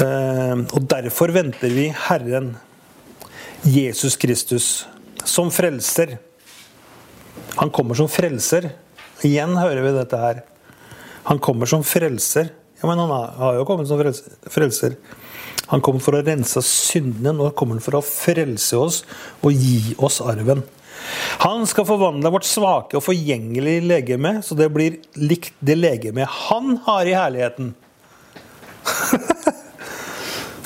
Eh, 0.00 0.56
Og 0.72 0.88
derfor 0.88 1.36
venter 1.36 1.72
vi 1.72 1.90
Herren, 2.08 2.54
Jesus 3.64 4.16
Kristus, 4.16 4.86
som 5.24 5.50
frelser. 5.52 6.16
Han 7.60 7.70
kommer 7.70 7.96
som 7.98 8.08
frelser. 8.08 8.70
Igjen 9.24 9.56
hører 9.56 9.84
vi 9.84 9.96
dette 9.96 10.20
her. 10.20 10.44
Han 11.28 11.40
kommer 11.42 11.66
som 11.68 11.84
frelser. 11.84 12.52
Men 12.86 12.98
han 13.02 13.10
har- 13.10 13.54
jo 13.58 13.64
kommet 13.68 13.88
som 13.88 13.98
frelser. 14.50 14.96
Han 15.68 15.80
kommer 15.82 16.00
for 16.00 16.12
å 16.14 16.22
rense 16.24 16.62
syndene. 16.62 17.34
Nå 17.34 17.50
kommer 17.54 17.74
han 17.74 17.84
for 17.84 17.98
å 17.98 18.04
frelse 18.04 18.78
oss 18.78 19.02
og 19.42 19.52
gi 19.52 19.96
oss 19.98 20.20
arven. 20.20 20.62
Han 21.42 21.66
skal 21.66 21.86
forvandle 21.86 22.30
vårt 22.34 22.46
svake 22.46 22.96
og 22.98 23.04
forgjengelige 23.04 23.84
legeme, 23.86 24.42
så 24.42 24.56
det 24.58 24.72
blir 24.74 24.98
likt 25.16 25.52
det 25.62 25.76
legemet 25.78 26.26
han 26.48 26.76
har 26.86 27.06
i 27.06 27.14
herligheten. 27.14 27.74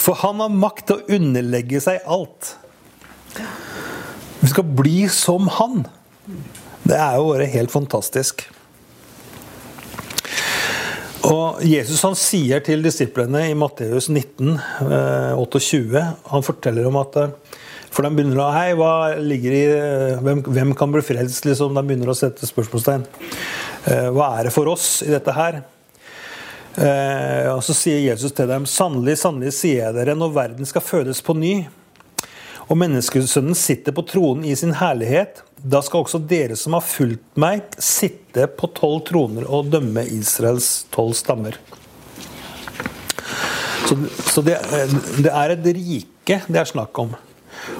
For 0.00 0.16
han 0.22 0.40
har 0.40 0.48
makt 0.48 0.86
til 0.88 0.96
å 0.96 1.18
underlegge 1.18 1.80
seg 1.84 2.00
alt. 2.08 2.54
Vi 4.40 4.48
skal 4.48 4.64
bli 4.64 5.04
som 5.12 5.48
han. 5.58 5.84
Det 6.88 6.96
er 6.96 7.18
jo 7.18 7.28
bare 7.34 7.50
helt 7.52 7.72
fantastisk. 7.72 8.46
Og 11.28 11.60
Jesus 11.66 12.00
han 12.06 12.14
sier 12.16 12.62
til 12.64 12.80
disiplene 12.84 13.42
i 13.50 13.56
Matteus 13.58 14.08
19, 14.08 14.54
eh, 14.86 15.34
28 15.36 16.04
Han 16.32 16.46
forteller 16.46 16.86
om 16.88 16.96
at 17.00 17.18
eh, 17.20 17.34
For 17.92 18.06
de 18.06 18.12
begynner 18.14 18.40
å 18.40 18.52
Hei, 18.54 18.70
hva 18.78 18.92
ligger 19.20 19.56
i 19.56 19.64
eh, 19.66 20.22
Hvem, 20.24 20.40
hvem 20.48 20.72
kan 20.78 20.92
bli 20.94 21.02
frelst? 21.04 21.44
Liksom, 21.44 21.76
de 21.76 21.84
begynner 21.84 22.12
å 22.12 22.16
sette 22.16 22.48
spørsmålstegn. 22.48 23.04
Eh, 23.84 24.08
Hva 24.16 24.30
er 24.38 24.48
det 24.48 24.54
for 24.54 24.70
oss 24.72 25.02
i 25.04 25.10
dette 25.12 25.34
her? 25.36 25.60
Eh, 26.80 27.50
og 27.52 27.60
Så 27.66 27.76
sier 27.76 28.00
Jesus 28.00 28.32
til 28.32 28.48
dem, 28.48 28.64
sannelig, 28.70 29.18
sannelig 29.20 29.52
sier 29.58 29.84
jeg 29.84 29.98
dere, 29.98 30.16
når 30.16 30.34
verden 30.38 30.68
skal 30.68 30.84
fødes 30.86 31.20
på 31.26 31.36
ny, 31.36 31.54
og 32.70 32.78
menneskesønnen 32.78 33.58
sitter 33.58 33.92
på 33.92 34.06
tronen 34.08 34.46
i 34.46 34.54
sin 34.56 34.76
herlighet, 34.78 35.42
da 35.62 35.82
skal 35.84 36.04
også 36.04 36.20
dere 36.24 36.56
som 36.58 36.76
har 36.76 36.84
fulgt 36.84 37.40
meg, 37.40 37.66
sitte 37.82 38.46
på 38.56 38.70
tolv 38.76 39.02
troner 39.08 39.46
og 39.48 39.70
dømme 39.72 40.04
Israels 40.08 40.86
tolv 40.94 41.16
stammer. 41.18 41.58
Så, 43.88 43.96
så 44.30 44.42
det, 44.46 44.56
det 45.18 45.32
er 45.32 45.56
et 45.56 45.66
rike 45.66 46.40
det 46.46 46.60
er 46.60 46.68
snakk 46.68 46.98
om. 47.02 47.14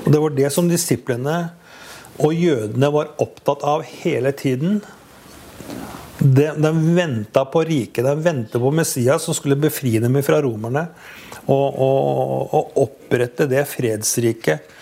Og 0.05 0.09
det 0.13 0.21
var 0.21 0.33
det 0.35 0.49
som 0.53 0.69
disiplene 0.69 1.37
og 2.21 2.35
jødene 2.37 2.91
var 2.93 3.13
opptatt 3.23 3.63
av 3.65 3.85
hele 4.03 4.33
tiden. 4.37 4.81
De, 6.19 6.51
de 6.53 6.73
venta 6.97 7.47
på 7.49 7.63
riket, 7.65 8.05
de 8.05 8.13
venta 8.21 8.61
på 8.61 8.73
Messias 8.75 9.25
som 9.25 9.37
skulle 9.37 9.57
befri 9.61 9.95
dem 10.03 10.19
fra 10.27 10.43
romerne. 10.45 10.89
Og, 11.47 11.79
og, 11.81 12.53
og 12.59 12.77
opprette 12.85 13.49
det 13.51 13.65
fredsriket. 13.71 14.77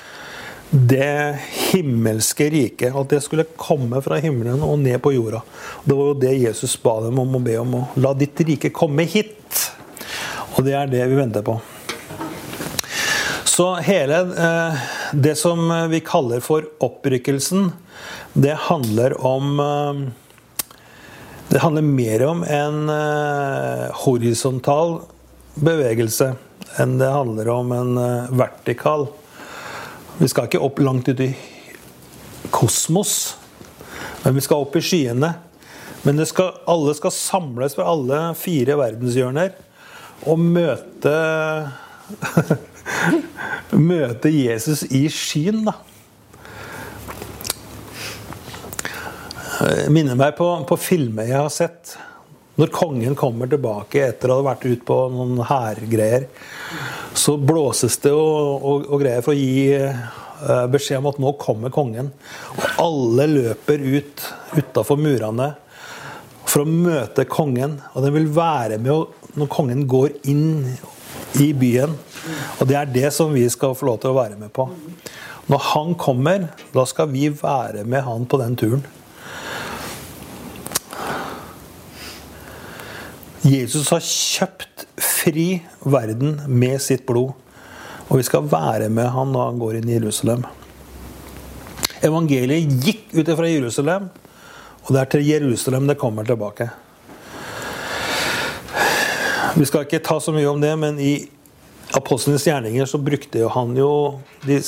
Det 0.71 1.39
himmelske 1.73 2.51
riket. 2.51 2.97
At 2.97 3.09
det 3.09 3.23
skulle 3.25 3.47
komme 3.57 4.03
fra 4.05 4.19
himmelen 4.21 4.63
og 4.65 4.79
ned 4.83 5.01
på 5.03 5.15
jorda. 5.15 5.41
Det 5.85 5.97
var 5.97 6.13
jo 6.13 6.21
det 6.21 6.35
Jesus 6.37 6.77
ba 6.83 6.99
dem 7.07 7.19
om 7.23 7.39
å 7.39 7.43
be 7.43 7.57
om. 7.61 7.81
å 7.81 7.85
La 8.03 8.13
ditt 8.17 8.41
rike 8.45 8.73
komme 8.75 9.09
hit. 9.09 9.65
Og 10.57 10.65
det 10.67 10.77
er 10.77 10.91
det 10.93 11.05
vi 11.09 11.19
venter 11.19 11.45
på. 11.47 11.57
Så 13.49 13.73
hele 13.83 14.21
eh, 14.39 14.83
det 15.13 15.35
som 15.41 15.65
vi 15.91 15.99
kaller 16.07 16.43
for 16.45 16.67
opprykkelsen, 16.85 17.73
det 18.39 18.55
handler 18.69 19.17
om 19.27 19.61
eh, 19.61 20.03
Det 21.49 21.63
handler 21.65 21.83
mer 21.83 22.23
om 22.27 22.45
en 22.45 22.91
eh, 22.93 23.87
horisontal 24.05 25.01
bevegelse. 25.55 26.35
enn 26.79 26.99
det 27.01 27.09
handler 27.11 27.49
om 27.49 27.73
en 27.73 27.95
vertikal 27.97 28.37
vertikal. 28.39 29.09
Vi 30.19 30.27
skal 30.27 30.49
ikke 30.49 30.59
opp 30.67 30.81
langt 30.83 31.07
ut 31.07 31.21
i 31.23 31.29
kosmos, 32.51 33.37
men 34.25 34.35
vi 34.35 34.43
skal 34.43 34.65
opp 34.65 34.75
i 34.75 34.83
skyene. 34.83 35.31
Men 36.03 36.19
skal, 36.27 36.57
alle 36.67 36.95
skal 36.99 37.15
samles 37.15 37.77
fra 37.79 37.87
alle 37.91 38.19
fire 38.39 38.75
verdenshjørner 38.79 39.55
og 40.27 40.41
møte 40.43 41.15
Møte 43.91 44.31
Jesus 44.33 44.83
i 44.97 45.05
skyen, 45.13 45.67
da. 45.69 45.75
Minner 49.93 50.17
meg 50.17 50.39
på, 50.39 50.47
på 50.65 50.79
filmer 50.81 51.29
jeg 51.29 51.37
har 51.37 51.53
sett. 51.53 51.93
Når 52.59 52.73
kongen 52.75 53.15
kommer 53.19 53.47
tilbake 53.51 54.03
etter 54.09 54.33
å 54.33 54.41
ha 54.41 54.49
vært 54.51 54.67
ute 54.67 54.83
på 54.87 54.97
noen 55.15 55.39
hærgreier, 55.47 56.27
så 57.15 57.37
blåses 57.39 58.01
det 58.03 58.11
og, 58.15 58.59
og, 58.59 58.89
og, 58.89 58.97
greier 59.03 59.23
for 59.23 59.35
å 59.35 59.39
gi 59.39 59.77
uh, 59.79 60.67
beskjed 60.71 60.99
om 60.99 61.07
at 61.13 61.21
nå 61.23 61.33
kommer 61.39 61.71
kongen. 61.75 62.11
Og 62.57 62.83
alle 62.83 63.29
løper 63.31 63.85
ut 63.85 64.27
utafor 64.59 64.99
murene 64.99 65.53
for 66.49 66.65
å 66.65 66.69
møte 66.69 67.29
kongen. 67.31 67.79
Og 67.95 68.03
den 68.03 68.17
vil 68.17 68.29
være 68.35 68.81
med 68.83 69.39
når 69.39 69.53
kongen 69.55 69.87
går 69.87 70.19
inn 70.27 70.75
i 71.39 71.53
byen. 71.55 71.95
Og 72.59 72.67
det 72.67 72.79
er 72.81 72.91
det 72.91 73.15
som 73.15 73.31
vi 73.35 73.47
skal 73.53 73.77
få 73.79 73.93
lov 73.93 74.03
til 74.03 74.11
å 74.11 74.19
være 74.19 74.39
med 74.41 74.51
på. 74.57 74.67
Når 75.49 75.67
han 75.71 75.95
kommer, 76.01 76.51
da 76.75 76.85
skal 76.91 77.13
vi 77.13 77.29
være 77.31 77.87
med 77.87 78.03
han 78.05 78.27
på 78.29 78.41
den 78.43 78.59
turen. 78.59 78.83
Jesus 83.49 83.89
har 83.95 84.05
kjøpt 84.05 84.85
fri 85.01 85.61
verden 85.81 86.41
med 86.51 86.83
sitt 86.85 87.07
blod. 87.09 87.33
Og 88.09 88.21
vi 88.21 88.27
skal 88.27 88.49
være 88.49 88.89
med 88.93 89.09
han 89.15 89.33
når 89.33 89.51
han 89.51 89.61
går 89.61 89.79
inn 89.79 89.89
i 89.89 89.97
Jerusalem. 89.97 90.45
Evangeliet 92.05 92.85
gikk 92.85 93.17
ut 93.17 93.31
fra 93.33 93.49
Jerusalem, 93.49 94.09
og 94.85 94.93
det 94.95 95.01
er 95.01 95.11
til 95.13 95.27
Jerusalem 95.27 95.89
det 95.89 95.99
kommer 96.01 96.29
tilbake. 96.29 96.69
Vi 99.59 99.67
skal 99.67 99.87
ikke 99.87 100.05
ta 100.05 100.19
så 100.23 100.33
mye 100.33 100.49
om 100.49 100.61
det, 100.63 100.75
men 100.79 101.01
i 101.03 101.15
Apostlenes 101.99 102.47
gjerninger 102.47 102.87
så 102.87 103.01
brukte 103.01 103.49
han 103.55 103.75
jo 103.77 103.91
de 104.45 104.61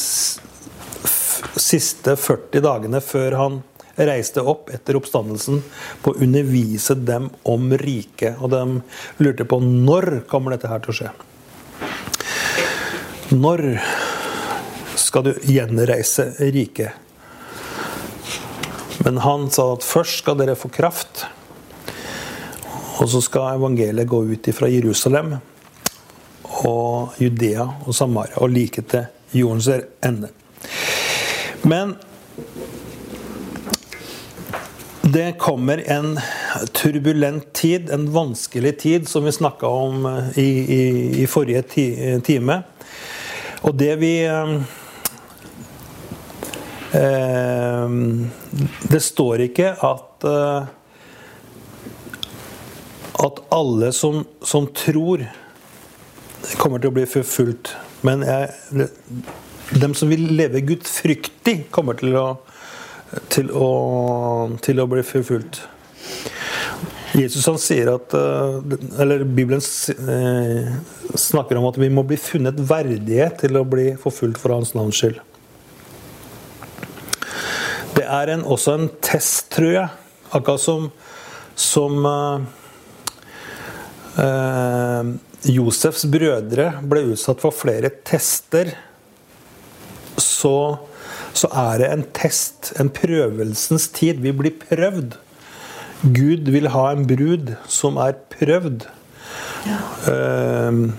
siste 1.61 2.17
40 2.17 2.65
dagene 2.65 3.01
før 3.05 3.37
han 3.39 3.61
reiste 4.09 4.43
opp 4.43 4.71
etter 4.75 4.97
oppstandelsen 4.99 5.61
på 6.03 6.13
å 6.13 6.23
undervise 6.25 6.97
dem 6.97 7.29
om 7.49 7.71
riket. 7.81 8.39
Og 8.41 8.53
de 8.55 9.25
lurte 9.25 9.47
på 9.49 9.61
når 9.65 10.23
kommer 10.31 10.57
dette 10.57 10.71
her 10.71 10.83
til 10.85 10.95
å 10.95 10.99
skje. 11.01 11.13
Når 13.37 13.65
skal 14.99 15.29
du 15.29 15.33
gjenreise 15.47 16.33
riket? 16.41 16.97
Men 19.05 19.21
han 19.25 19.49
sa 19.51 19.71
at 19.75 19.87
først 19.87 20.25
skal 20.25 20.37
dere 20.41 20.59
få 20.59 20.69
kraft. 20.73 21.25
Og 23.01 23.09
så 23.09 23.23
skal 23.25 23.57
evangeliet 23.57 24.09
gå 24.11 24.25
ut 24.29 24.51
fra 24.53 24.69
Jerusalem 24.69 25.39
og 26.69 27.17
Judea 27.23 27.65
og 27.87 27.97
Samaria 27.97 28.37
og 28.43 28.53
like 28.53 28.85
til 28.91 29.07
jordens 29.41 29.71
ende. 30.05 30.29
Men 31.65 31.95
det 35.13 35.39
kommer 35.39 35.83
en 35.91 36.19
turbulent 36.77 37.53
tid, 37.57 37.91
en 37.91 38.09
vanskelig 38.13 38.79
tid, 38.83 39.09
som 39.09 39.25
vi 39.25 39.33
snakka 39.33 39.67
om 39.67 40.07
i, 40.35 40.51
i, 40.77 40.83
i 41.23 41.27
forrige 41.31 41.63
ti, 41.63 41.87
time. 42.27 42.63
Og 43.67 43.75
det 43.77 43.95
vi 44.01 44.13
eh, 44.25 44.61
Det 48.93 49.01
står 49.05 49.47
ikke 49.51 49.75
at 49.77 50.29
eh, 50.29 50.77
at 53.21 53.41
alle 53.53 53.93
som, 53.93 54.25
som, 54.43 54.67
tror, 54.73 55.27
kommer 56.57 56.81
til 56.81 56.91
å 56.91 56.97
bli 56.97 57.07
forfulgt. 57.09 57.75
Men 58.07 58.25
jeg, 58.25 58.87
dem 59.77 59.97
som 59.97 60.09
vil 60.09 60.25
leve 60.39 60.63
gudfryktig, 60.65 61.67
kommer 61.75 61.99
til 62.01 62.17
å, 62.17 62.25
til 63.33 63.51
å, 63.55 63.71
til 64.63 64.83
å 64.83 64.89
bli 64.91 65.05
forfulgt. 65.07 65.63
Jesus 67.19 67.49
han 67.51 67.59
sier 67.59 67.89
at 67.91 68.13
eh, 68.15 68.77
Eller 69.03 69.25
Bibelen 69.27 69.59
eh, 69.59 70.69
snakker 71.19 71.59
om 71.59 71.67
at 71.67 71.81
vi 71.83 71.89
må 71.91 72.05
bli 72.07 72.19
funnet 72.21 72.61
verdige 72.71 73.27
til 73.43 73.59
å 73.59 73.67
bli 73.67 73.89
forfulgt 73.99 74.39
for 74.39 74.55
hans 74.55 74.77
navns 74.79 75.01
skyld. 75.01 75.19
Det 77.97 78.07
er 78.07 78.31
en, 78.37 78.47
også 78.47 78.77
en 78.79 78.89
test, 79.03 79.49
tror 79.57 79.75
jeg. 79.75 79.91
Akkurat 80.31 80.63
som, 80.63 80.87
som 81.59 82.07
uh, 82.07 82.47
Eh, 84.19 85.11
Josefs 85.55 86.05
brødre 86.11 86.73
ble 86.85 87.05
utsatt 87.15 87.41
for 87.43 87.55
flere 87.55 87.93
tester, 88.05 88.73
så, 90.21 90.55
så, 91.33 91.49
er 91.49 91.83
det 91.83 91.91
en 91.91 92.07
test, 92.17 92.73
en 92.81 92.91
prøvelsens 92.93 93.89
tid. 93.97 94.23
Vi 94.25 94.33
blir 94.37 94.57
prøvd. 94.63 95.17
Gud 96.01 96.49
vil 96.51 96.71
ha 96.73 96.87
en 96.95 97.07
brud 97.09 97.55
som 97.69 98.01
er 98.01 98.17
prøvd. 98.33 98.87
Ja. 99.69 99.79
Uh, 100.09 100.91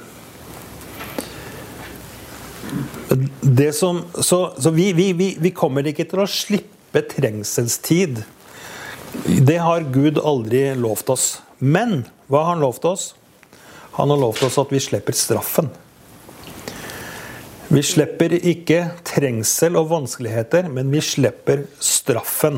det 3.42 3.74
som, 3.76 4.04
så, 4.16 4.54
så 4.58 4.72
vi, 4.72 4.92
vi, 4.94 5.12
vi, 5.18 5.34
vi 5.40 5.52
kommer 5.56 5.88
ikke 5.88 6.06
til 6.08 6.24
å 6.24 6.30
slippe 6.30 7.04
trengselstid. 7.12 8.24
Det 9.44 9.58
har 9.60 9.90
Gud 9.92 10.22
aldri 10.24 10.70
lovt 10.80 11.12
oss. 11.12 11.26
Men 11.60 12.06
hva 12.32 12.46
har 12.46 12.56
han 12.56 12.64
lovt 12.64 12.88
oss? 12.88 13.10
Han 13.98 14.14
har 14.14 14.22
lovt 14.22 14.46
oss 14.48 14.60
at 14.62 14.72
vi 14.72 14.80
slipper 14.80 15.16
straffen. 15.18 15.68
Vi 17.72 17.80
slipper 17.88 18.34
ikke 18.36 18.82
trengsel 19.08 19.78
og 19.80 19.88
vanskeligheter, 19.94 20.66
men 20.68 20.90
vi 20.92 21.00
slipper 21.00 21.62
straffen. 21.80 22.58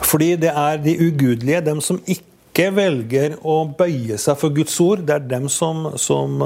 Fordi 0.00 0.30
det 0.40 0.52
er 0.56 0.80
de 0.80 0.94
ugudelige, 1.04 1.60
dem 1.66 1.82
som 1.84 1.98
ikke 2.08 2.70
velger 2.72 3.36
å 3.44 3.58
bøye 3.76 4.16
seg 4.20 4.40
for 4.40 4.56
Guds 4.56 4.78
ord, 4.80 5.04
det 5.04 5.18
er 5.18 5.28
dem 5.34 5.50
som, 5.52 5.90
som 6.00 6.40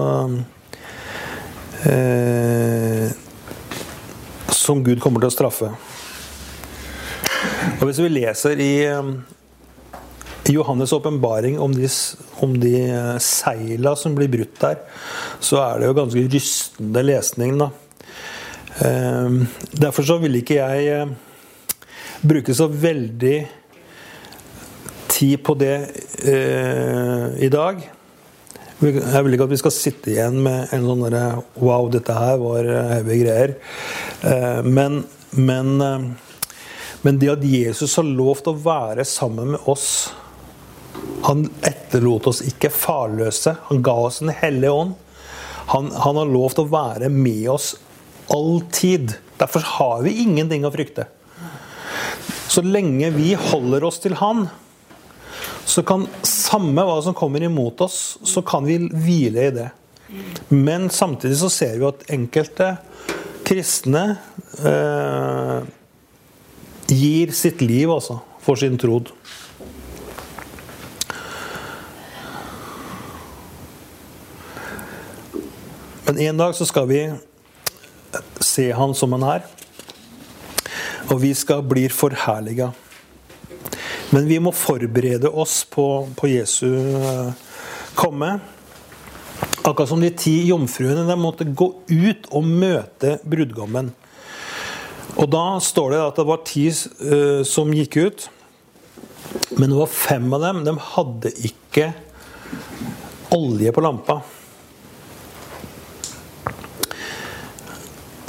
eh, 1.86 3.14
Som 4.50 4.82
Gud 4.82 4.98
kommer 4.98 5.22
til 5.22 5.30
å 5.30 5.36
straffe. 5.36 5.70
Og 7.78 7.86
Hvis 7.86 8.02
vi 8.02 8.10
leser 8.10 8.58
i 8.58 8.72
i 8.82 9.35
Johannes' 10.48 10.92
åpenbaring 10.92 11.58
om 11.60 11.74
om 12.40 12.60
de 12.60 12.74
eh, 12.90 13.18
seila 13.18 13.96
som 13.96 14.14
blir 14.14 14.30
brutt 14.30 14.60
der, 14.60 14.78
så 15.40 15.60
er 15.64 15.80
det 15.80 15.90
jo 15.90 15.96
ganske 15.96 16.24
rystende 16.32 17.02
lesning, 17.02 17.58
da. 17.58 17.70
Ehm, 18.84 19.46
derfor 19.72 20.04
så 20.04 20.18
vil 20.20 20.36
ikke 20.36 20.58
jeg 20.60 20.88
eh, 20.92 21.14
bruke 22.20 22.54
så 22.54 22.68
veldig 22.68 23.36
tid 25.08 25.40
på 25.42 25.54
det 25.56 25.76
eh, 26.28 27.28
i 27.46 27.48
dag. 27.52 27.80
Jeg 28.76 29.24
vil 29.24 29.32
ikke 29.32 29.46
at 29.46 29.54
vi 29.54 29.62
skal 29.62 29.72
sitte 29.72 30.12
igjen 30.12 30.36
med 30.44 30.74
en 30.76 30.84
sånn 30.84 31.06
derre 31.06 31.40
Wow, 31.56 31.88
dette 31.88 32.12
her 32.12 32.36
var 32.42 32.66
heavy 32.90 33.22
greier. 33.22 33.54
men, 34.68 34.98
men, 35.32 35.70
men 37.00 37.20
det 37.22 37.30
at 37.32 37.46
Jesus 37.48 37.96
har 37.96 38.04
lovt 38.04 38.50
å 38.52 38.56
være 38.60 39.08
sammen 39.08 39.54
med 39.54 39.70
oss 39.72 39.88
han 41.26 41.48
etterlot 41.66 42.28
oss 42.30 42.42
ikke 42.46 42.70
farløse. 42.70 43.56
Han 43.70 43.82
ga 43.82 43.94
oss 44.06 44.20
Den 44.22 44.34
hellige 44.36 44.72
ånd. 44.72 44.94
Han, 45.72 45.90
han 45.90 46.18
har 46.20 46.30
lovt 46.30 46.60
å 46.62 46.68
være 46.70 47.08
med 47.10 47.48
oss 47.50 47.72
alltid. 48.30 49.16
Derfor 49.38 49.64
har 49.78 50.04
vi 50.06 50.20
ingenting 50.22 50.66
å 50.66 50.72
frykte. 50.74 51.08
Så 52.46 52.62
lenge 52.62 53.10
vi 53.10 53.34
holder 53.34 53.84
oss 53.88 53.98
til 54.00 54.14
Han, 54.20 54.46
så 55.66 55.82
kan 55.82 56.06
samme 56.22 56.84
hva 56.86 57.00
som 57.02 57.16
kommer 57.18 57.42
imot 57.42 57.82
oss, 57.82 58.18
så 58.22 58.42
kan 58.46 58.64
vi 58.68 58.78
hvile 58.78 59.48
i 59.48 59.54
det. 59.56 59.66
Men 60.54 60.86
samtidig 60.94 61.40
så 61.40 61.50
ser 61.50 61.74
vi 61.80 61.88
at 61.88 62.06
enkelte 62.14 62.76
kristne 63.46 64.04
eh, 64.62 65.66
gir 66.86 67.34
sitt 67.34 67.64
liv 67.66 67.90
altså, 67.90 68.20
for 68.46 68.58
sin 68.62 68.78
trod. 68.78 69.10
Men 76.06 76.18
en 76.18 76.36
dag 76.38 76.54
så 76.54 76.66
skal 76.66 76.86
vi 76.86 77.00
se 78.40 78.70
Han 78.72 78.94
som 78.94 79.12
Han 79.16 79.24
er. 79.26 79.46
Og 81.10 81.20
vi 81.22 81.32
skal 81.34 81.64
bli 81.66 81.88
forherliga. 81.90 82.72
Men 84.14 84.28
vi 84.30 84.38
må 84.38 84.52
forberede 84.54 85.30
oss 85.30 85.64
på, 85.70 86.06
på 86.14 86.30
Jesu 86.30 86.68
eh, 86.70 87.32
komme. 87.98 88.36
Akkurat 89.66 89.90
som 89.90 90.02
de 90.02 90.12
ti 90.14 90.36
jomfruene 90.46 91.02
de 91.08 91.18
måtte 91.18 91.48
gå 91.50 91.72
ut 91.90 92.30
og 92.30 92.46
møte 92.46 93.16
brudgommen. 93.26 93.90
Og 95.16 95.30
da 95.32 95.44
står 95.62 95.94
det 95.94 96.00
at 96.04 96.18
det 96.20 96.26
var 96.28 96.42
ti 96.46 96.68
uh, 96.70 97.42
som 97.46 97.72
gikk 97.74 97.96
ut. 97.98 98.26
Men 99.56 99.72
det 99.72 99.78
var 99.80 99.90
fem 99.90 100.26
av 100.36 100.44
dem. 100.44 100.62
De 100.66 100.74
hadde 100.92 101.32
ikke 101.48 101.90
olje 103.34 103.72
på 103.74 103.82
lampa. 103.82 104.20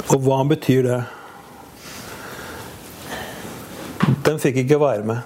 Og 0.08 0.22
hva 0.24 0.38
betyr 0.48 0.86
det? 0.86 1.00
Den 4.24 4.38
fikk 4.40 4.62
ikke 4.62 4.80
være 4.80 5.04
med. 5.04 5.20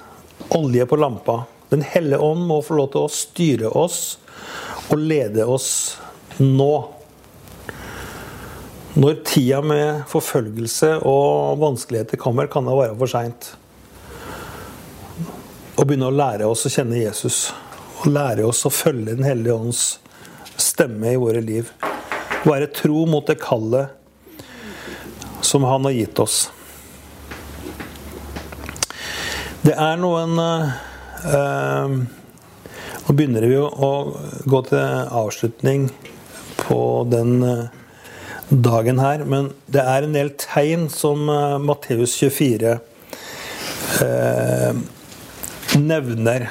Olje 0.58 0.86
på 0.90 0.98
lampa. 0.98 1.44
Den 1.70 1.84
hellige 1.86 2.18
ånd 2.18 2.42
må 2.48 2.58
få 2.66 2.80
lov 2.80 2.90
til 2.92 3.06
å 3.06 3.12
styre 3.12 3.70
oss 3.78 4.00
og 4.90 4.98
lede 4.98 5.46
oss 5.46 5.70
nå. 6.42 6.72
Når 8.98 9.22
tida 9.24 9.62
med 9.64 10.02
forfølgelse 10.10 10.96
og 11.08 11.62
vanskeligheter 11.62 12.20
kommer, 12.20 12.50
kan 12.50 12.66
det 12.66 12.76
være 12.76 12.98
for 12.98 13.14
seint. 13.14 13.52
Å 15.78 15.86
begynne 15.86 16.10
å 16.10 16.18
lære 16.18 16.50
oss 16.50 16.66
å 16.68 16.74
kjenne 16.74 17.00
Jesus. 17.00 17.46
Og 18.02 18.10
lære 18.12 18.44
oss 18.50 18.66
å 18.66 18.74
følge 18.74 19.14
Den 19.14 19.30
hellige 19.30 19.54
ånds 19.54 19.86
stemme 20.58 21.14
i 21.14 21.22
våre 21.22 21.40
liv. 21.40 21.70
Være 22.42 22.68
tro 22.74 23.06
mot 23.06 23.24
det 23.30 23.38
kallet 23.40 24.01
som 25.44 25.64
han 25.68 25.84
har 25.84 25.94
gitt 25.96 26.18
oss. 26.22 26.46
Det 29.62 29.74
er 29.78 30.00
noen 30.00 30.38
eh, 30.42 31.92
Nå 33.02 33.14
begynner 33.18 33.44
vi 33.46 33.58
å 33.58 33.92
gå 34.46 34.60
til 34.66 35.12
avslutning 35.22 35.88
på 36.62 36.80
den 37.10 37.42
eh, 37.46 37.68
dagen 38.52 38.98
her, 39.02 39.24
men 39.24 39.50
det 39.72 39.82
er 39.82 40.06
en 40.06 40.16
del 40.16 40.32
tegn 40.40 40.88
som 40.92 41.30
eh, 41.30 41.58
Matteus 41.62 42.14
24 42.18 42.74
eh, 44.06 44.82
nevner. 45.78 46.48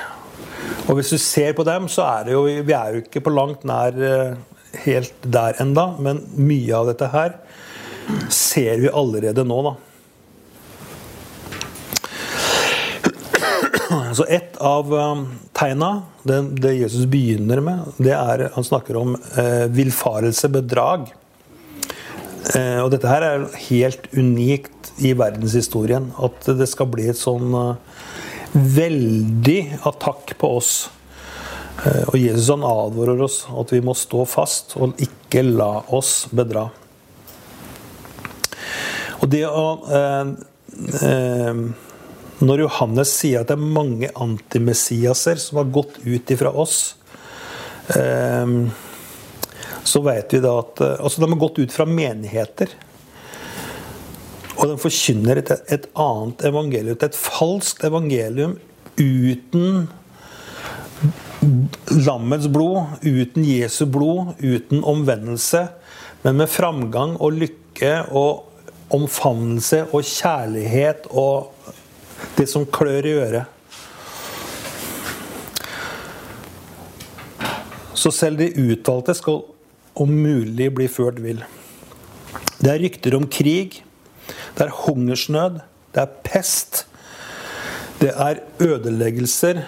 Og 0.88 0.98
hvis 0.98 1.12
du 1.14 1.20
ser 1.22 1.56
på 1.58 1.66
dem, 1.68 1.88
så 1.92 2.08
er 2.08 2.28
det 2.28 2.36
jo 2.36 2.46
Vi 2.48 2.76
er 2.76 2.96
jo 2.96 3.04
ikke 3.04 3.24
på 3.24 3.34
langt 3.34 3.68
nær 3.68 3.96
eh, 3.96 4.40
helt 4.86 5.16
der 5.24 5.60
enda, 5.62 5.92
men 6.00 6.24
mye 6.40 6.80
av 6.80 6.92
dette 6.92 7.12
her 7.12 7.36
ser 8.30 8.80
vi 8.82 8.90
allerede 8.90 9.44
nå, 9.48 9.62
da. 9.70 9.76
Så 14.16 14.26
et 14.32 14.56
av 14.64 14.92
um, 14.94 15.26
tegna, 15.56 16.02
det, 16.24 16.42
det, 16.64 16.74
Jesus 16.80 17.08
begynner 17.12 17.60
med, 17.64 17.90
det 18.00 18.14
er 18.16 18.50
Han 18.56 18.64
snakker 18.64 18.98
om 19.00 19.16
eh, 19.40 19.68
villfarelse, 19.72 20.50
bedrag. 20.52 21.10
Eh, 22.56 22.80
og 22.82 22.92
dette 22.94 23.10
her 23.12 23.26
er 23.26 23.46
helt 23.68 24.08
unikt 24.16 24.92
i 25.04 25.14
verdenshistorien. 25.18 26.10
At 26.24 26.50
det 26.58 26.68
skal 26.72 26.90
bli 26.92 27.10
et 27.12 27.20
sånn 27.20 27.54
eh, 27.56 27.76
veldig 28.54 29.60
attakk 29.88 30.36
på 30.40 30.56
oss. 30.58 30.74
Eh, 31.86 32.04
og 32.10 32.18
Jesus 32.20 32.52
han 32.54 32.68
advarer 32.68 33.24
oss 33.24 33.44
at 33.48 33.72
vi 33.76 33.82
må 33.86 33.96
stå 33.98 34.26
fast 34.30 34.76
og 34.80 35.00
ikke 35.02 35.46
la 35.48 35.74
oss 35.94 36.26
bedra. 36.32 36.70
Og 39.22 39.30
det 39.30 39.44
å 39.46 39.66
eh, 39.86 40.32
eh, 41.06 41.60
Når 42.42 42.64
Johannes 42.66 43.14
sier 43.22 43.44
at 43.44 43.52
det 43.52 43.58
er 43.58 43.74
mange 43.80 44.10
antimessiaser 44.18 45.42
som 45.42 45.62
har 45.62 45.74
gått 45.74 46.00
ut 46.02 46.34
ifra 46.34 46.52
oss, 46.52 46.96
eh, 47.94 48.56
så 49.84 50.02
vet 50.06 50.34
vi 50.34 50.42
da 50.42 50.56
at 50.64 50.82
eh, 50.82 50.98
Altså, 51.00 51.22
de 51.22 51.30
har 51.30 51.44
gått 51.46 51.62
ut 51.62 51.76
fra 51.76 51.86
menigheter. 51.86 52.74
Og 54.58 54.68
de 54.70 54.82
forkynner 54.82 55.42
et, 55.42 55.54
et 55.74 55.88
annet 55.98 56.44
evangelium, 56.46 56.98
et 57.02 57.18
falskt 57.18 57.86
evangelium 57.88 58.58
uten 59.00 59.88
lammets 62.06 62.46
blod, 62.52 63.00
uten 63.02 63.46
Jesu 63.48 63.88
blod, 63.90 64.36
uten 64.38 64.84
omvendelse, 64.86 65.64
men 66.22 66.38
med 66.38 66.52
framgang 66.52 67.16
og 67.18 67.40
lykke 67.42 67.96
og 68.14 68.51
omfavnelse 68.96 69.86
og 69.92 70.06
kjærlighet 70.06 71.08
og 71.10 71.52
det 72.38 72.48
som 72.50 72.68
klør 72.68 73.08
i 73.08 73.16
øret. 73.22 73.46
Så 77.94 78.12
selv 78.16 78.40
de 78.40 78.50
utvalgte 78.58 79.14
skal 79.18 79.44
om 80.02 80.10
mulig 80.10 80.72
bli 80.74 80.88
ført 80.90 81.20
vill. 81.22 81.44
Det 82.62 82.70
er 82.72 82.82
rykter 82.82 83.18
om 83.18 83.28
krig. 83.30 83.82
Det 84.58 84.66
er 84.66 84.74
hungersnød. 84.86 85.62
Det 85.94 86.02
er 86.02 86.14
pest. 86.26 86.86
Det 88.02 88.14
er 88.16 88.42
ødeleggelser. 88.62 89.64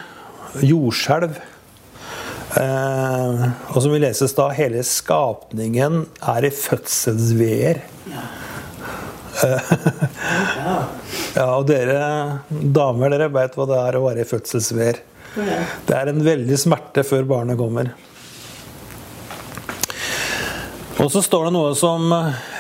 Jordskjelv. 0.62 1.38
Eh, 2.54 3.44
og 3.74 3.80
som 3.82 3.94
vi 3.94 4.02
leses 4.02 4.36
da, 4.38 4.52
hele 4.54 4.84
skapningen 4.86 6.04
er 6.22 6.46
i 6.46 6.54
fødselsveer. 6.54 7.82
Ja. 11.34 11.48
og 11.56 11.66
dere 11.68 11.98
damer, 12.50 13.10
dere 13.14 13.28
vet 13.34 13.56
hva 13.58 13.66
det 13.68 13.78
er 13.80 13.98
å 13.98 14.04
være 14.06 14.24
i 14.24 14.28
fødselsveer. 14.30 15.00
Det 15.34 15.96
er 15.98 16.12
en 16.12 16.22
veldig 16.24 16.58
smerte 16.62 17.04
før 17.08 17.26
barnet 17.30 17.58
kommer. 17.58 17.90
Og 21.02 21.10
så 21.12 21.24
står 21.26 21.48
det 21.48 21.54
noe 21.56 21.74
som 21.76 22.06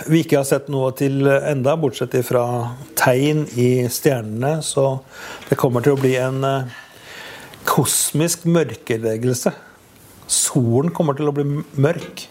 vi 0.10 0.24
ikke 0.24 0.40
har 0.42 0.48
sett 0.50 0.72
noe 0.74 0.90
til 0.98 1.22
enda, 1.30 1.78
bortsett 1.80 2.18
fra 2.28 2.44
tegn 2.98 3.46
i 3.56 3.86
stjernene. 3.94 4.58
Så 4.66 4.98
det 5.48 5.60
kommer 5.62 5.86
til 5.86 5.96
å 5.96 6.02
bli 6.02 6.16
en 6.20 6.42
eh, 6.48 6.74
kosmisk 7.70 8.48
mørkeleggelse. 8.50 9.54
Solen 10.28 10.92
kommer 10.96 11.16
til 11.16 11.30
å 11.30 11.36
bli 11.36 11.46
mørk. 11.54 12.26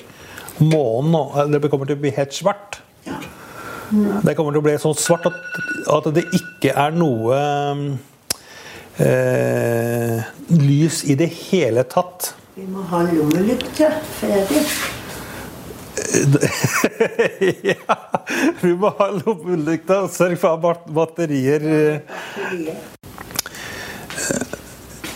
Månen 0.61 1.55
det 1.55 1.71
kommer 1.71 1.89
til 1.89 1.97
å 1.97 2.03
bli 2.03 2.13
helt 2.19 2.35
svart. 2.37 2.82
Det 3.93 4.35
kommer 4.37 4.55
til 4.55 4.63
å 4.63 4.65
bli 4.65 4.79
sånn 4.81 4.97
svart 4.97 5.27
at, 5.29 5.37
at 5.93 6.09
det 6.17 6.25
ikke 6.39 6.73
er 6.81 6.95
noe 6.97 7.41
eh, 8.97 10.23
lys 10.57 11.03
i 11.13 11.17
det 11.19 11.29
hele 11.51 11.85
tatt. 11.89 12.33
Vi 12.57 12.65
må 12.69 12.85
ha 12.89 13.03
lommelykte 13.09 13.91
ferdig. 14.17 14.65
ja, 17.73 17.97
vi 18.63 18.73
må 18.77 18.93
ha 18.97 19.09
lommelykta. 19.19 20.07
Sørg 20.13 20.41
for 20.41 20.57
å 20.57 20.57
ha 20.57 20.75
Batterier. 21.01 21.63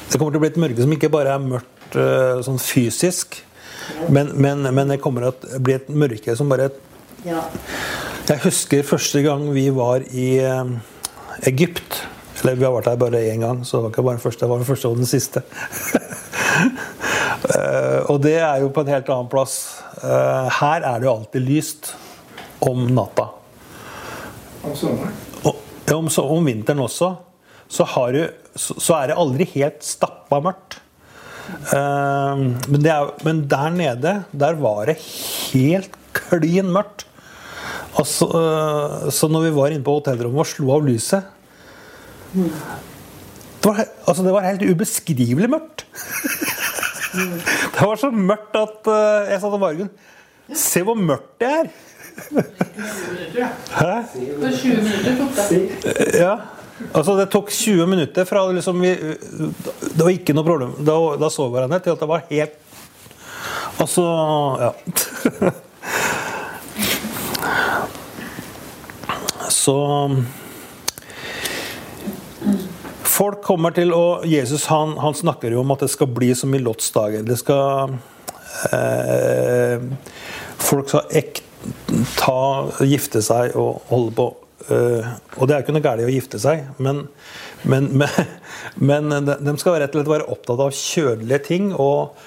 Det 0.07 0.21
kommer 0.21 0.33
til 0.33 0.41
å 0.41 0.45
bli 0.45 0.53
et 0.53 0.61
mørke 0.61 0.85
som 0.85 0.93
ikke 0.97 1.13
bare 1.13 1.35
er 1.37 1.45
mørkt 1.45 1.97
eh, 2.01 2.43
sånn 2.45 2.61
fysisk, 2.63 3.41
men, 4.13 4.33
men, 4.37 4.69
men 4.75 4.93
det 4.93 5.01
kommer 5.05 5.29
til 5.29 5.57
å 5.57 5.63
bli 5.65 5.77
et 5.77 5.89
mørke 5.93 6.37
som 6.39 6.53
bare 6.53 6.71
Ja. 7.27 7.43
Jeg 8.27 8.41
husker 8.43 8.83
første 8.83 9.21
gang 9.23 9.45
vi 9.55 9.69
var 9.71 10.03
i 10.11 10.41
eh, 10.43 10.71
Egypt. 11.47 12.01
Eller 12.41 12.57
vi 12.59 12.65
har 12.67 12.73
vært 12.75 12.89
der 12.89 12.99
bare 12.99 13.21
én 13.31 13.45
gang, 13.45 13.61
så 13.63 13.79
det 13.79 13.85
var 13.85 13.93
ikke 13.93 14.03
bare 14.03 14.17
den 14.17 14.25
første, 14.25 14.43
det 14.43 14.49
var 14.51 14.63
den 14.63 14.67
første 14.67 14.91
og 14.91 15.03
den 15.03 15.11
siste. 15.11 15.47
Eh, 17.47 18.01
og 18.11 18.17
det 18.25 18.39
er 18.41 18.63
jo 18.63 18.71
på 18.75 18.81
en 18.83 18.89
helt 18.91 19.11
annen 19.13 19.29
plass. 19.31 19.53
Eh, 20.01 20.47
her 20.57 20.87
er 20.89 20.99
det 20.99 21.07
jo 21.07 21.13
alltid 21.13 21.45
lyst 21.45 21.91
om 22.65 22.81
natta. 22.97 23.27
Om 24.65 24.73
sommeren. 24.75 25.13
Og, 25.45 25.61
ja, 25.85 25.99
om, 25.99 26.09
om 26.25 26.49
vinteren 26.49 26.81
også. 26.83 27.11
Så, 27.69 27.87
har 27.93 28.17
du, 28.17 28.23
så, 28.57 28.97
er 28.97 29.13
det 29.13 29.19
aldri 29.21 29.47
helt 29.53 29.85
stappa 29.85 30.41
mørkt. 30.49 30.79
Men, 31.77 32.81
det 32.81 32.95
er, 32.97 33.13
men 33.29 33.45
der 33.53 33.77
nede, 33.77 34.17
der 34.33 34.59
var 34.65 34.89
det 34.91 34.97
helt 35.05 35.95
klin 36.17 36.73
mørkt. 36.75 37.07
Og 37.97 38.07
så, 38.07 39.29
når 39.33 39.47
vi 39.47 39.55
var 39.57 39.73
inne 39.73 39.85
på 39.87 39.95
hotellrommet 39.97 40.43
og 40.43 40.51
slo 40.51 40.73
av 40.77 40.85
lyset 40.87 41.33
det 42.37 43.71
var, 43.71 43.79
altså 44.07 44.23
det 44.23 44.33
var 44.35 44.45
helt 44.45 44.65
ubeskrivelig 44.67 45.49
mørkt. 45.51 45.87
Det 47.17 47.81
var 47.81 47.97
så 47.97 48.11
mørkt 48.13 48.57
at 48.61 48.89
øh, 48.93 49.31
jeg 49.31 49.41
sa 49.41 49.49
til 49.49 49.61
Margunn 49.63 49.89
Se 50.53 50.83
hvor 50.85 50.99
mørkt 51.01 51.31
det 51.41 51.49
er! 51.49 51.71
Hæ? 53.73 53.95
For 54.11 54.51
20 54.59 54.83
minutter 54.83 55.17
tok 55.21 55.33
det. 55.39 55.61
Ja. 56.19 56.35
Altså 56.93 57.17
Det 57.17 57.29
tok 57.33 57.51
20 57.51 57.87
minutter 57.89 58.29
fra 58.29 58.45
liksom 58.53 58.81
vi 58.85 58.93
Det 58.93 60.03
var 60.03 60.13
ikke 60.13 60.37
noe 60.37 60.45
problem. 60.45 60.77
Da, 60.85 60.97
da 61.21 61.31
så 61.33 61.49
vi 61.49 61.57
hverandre 61.57 61.81
til 61.85 61.97
at 61.97 62.05
det 62.05 62.11
var 62.11 62.27
helt 62.29 62.59
Altså 63.81 64.05
Ja. 64.67 65.51
Så 69.53 69.77
Folk 73.17 73.41
kommer 73.47 73.73
til 73.73 73.95
å 73.97 74.21
Jesus 74.29 74.67
han, 74.69 74.97
han, 75.01 75.15
snakker 75.17 75.55
jo 75.55 75.63
om 75.63 75.71
at 75.73 75.81
det 75.87 75.89
skal 75.89 76.11
bli 76.13 76.35
som 76.37 76.53
i 76.53 76.61
Lots 76.61 76.91
dager. 76.93 77.23
Det 77.25 77.39
skal 77.41 77.95
eh, 78.77 79.81
folk 80.61 80.91
skal 80.91 81.17
ek, 81.17 81.41
ta, 82.19 82.37
gifte 82.85 83.23
seg 83.25 83.57
og 83.57 83.87
holde 83.89 84.13
på. 84.19 84.27
Eh, 84.69 85.09
og 85.39 85.49
det 85.49 85.57
er 85.57 85.65
ikke 85.65 85.77
noe 85.77 85.85
galt 85.87 86.05
å 86.05 86.13
gifte 86.13 86.41
seg, 86.43 86.67
men, 86.83 87.07
men, 87.65 87.89
men, 88.03 88.29
men 88.91 89.17
de 89.25 89.57
skal 89.63 89.79
rett 89.81 89.95
og 89.95 90.03
slett 90.03 90.13
være 90.13 90.29
opptatt 90.37 90.67
av 90.67 90.77
kjødelige 90.77 91.43
ting 91.47 91.73
og 91.73 92.19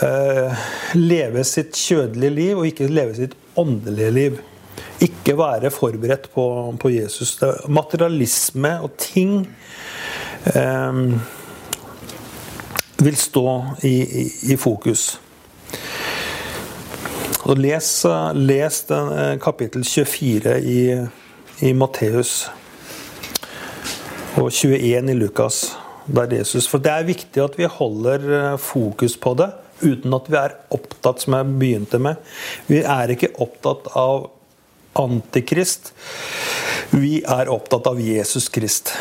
eh, 0.00 0.66
leve 0.96 1.44
sitt 1.48 1.76
kjødelige 1.76 2.38
liv 2.38 2.62
og 2.62 2.70
ikke 2.70 2.88
leve 2.92 3.18
sitt 3.18 3.36
åndelige 3.60 4.16
liv. 4.16 4.42
Ikke 5.04 5.36
være 5.38 5.70
forberedt 5.70 6.30
på, 6.34 6.46
på 6.80 6.90
Jesus. 6.94 7.36
Er 7.42 7.64
materialisme 7.68 8.80
og 8.80 8.96
ting 8.98 9.42
eh, 10.54 11.02
vil 13.04 13.16
stå 13.16 13.48
i, 13.82 13.94
i, 14.22 14.24
i 14.52 14.56
fokus. 14.56 15.20
Og 17.44 17.58
les, 17.60 17.88
les 18.34 18.82
den, 18.88 19.12
eh, 19.12 19.38
kapittel 19.42 19.84
24 19.84 20.60
i, 20.64 20.82
i 21.68 21.72
Matteus 21.76 22.46
og 24.40 24.48
21 24.52 25.10
i 25.10 25.18
Lukas. 25.18 25.64
Der 26.06 26.28
Jesus, 26.36 26.68
for 26.68 26.78
Det 26.78 26.92
er 26.92 27.04
viktig 27.04 27.42
at 27.42 27.58
vi 27.58 27.64
holder 27.64 28.24
eh, 28.52 28.58
fokus 28.58 29.16
på 29.16 29.34
det, 29.34 29.50
uten 29.82 30.14
at 30.14 30.26
vi 30.28 30.36
er 30.36 30.56
opptatt, 30.70 31.20
som 31.20 31.36
jeg 31.36 31.52
begynte 31.58 31.98
med. 31.98 32.20
Vi 32.68 32.82
er 32.82 33.12
ikke 33.12 33.32
opptatt 33.40 33.88
av 33.96 34.30
Antikrist. 34.94 35.92
Vi 36.94 37.18
er 37.26 37.50
opptatt 37.50 37.88
av 37.90 38.00
Jesus 38.00 38.48
Krist. 38.52 38.92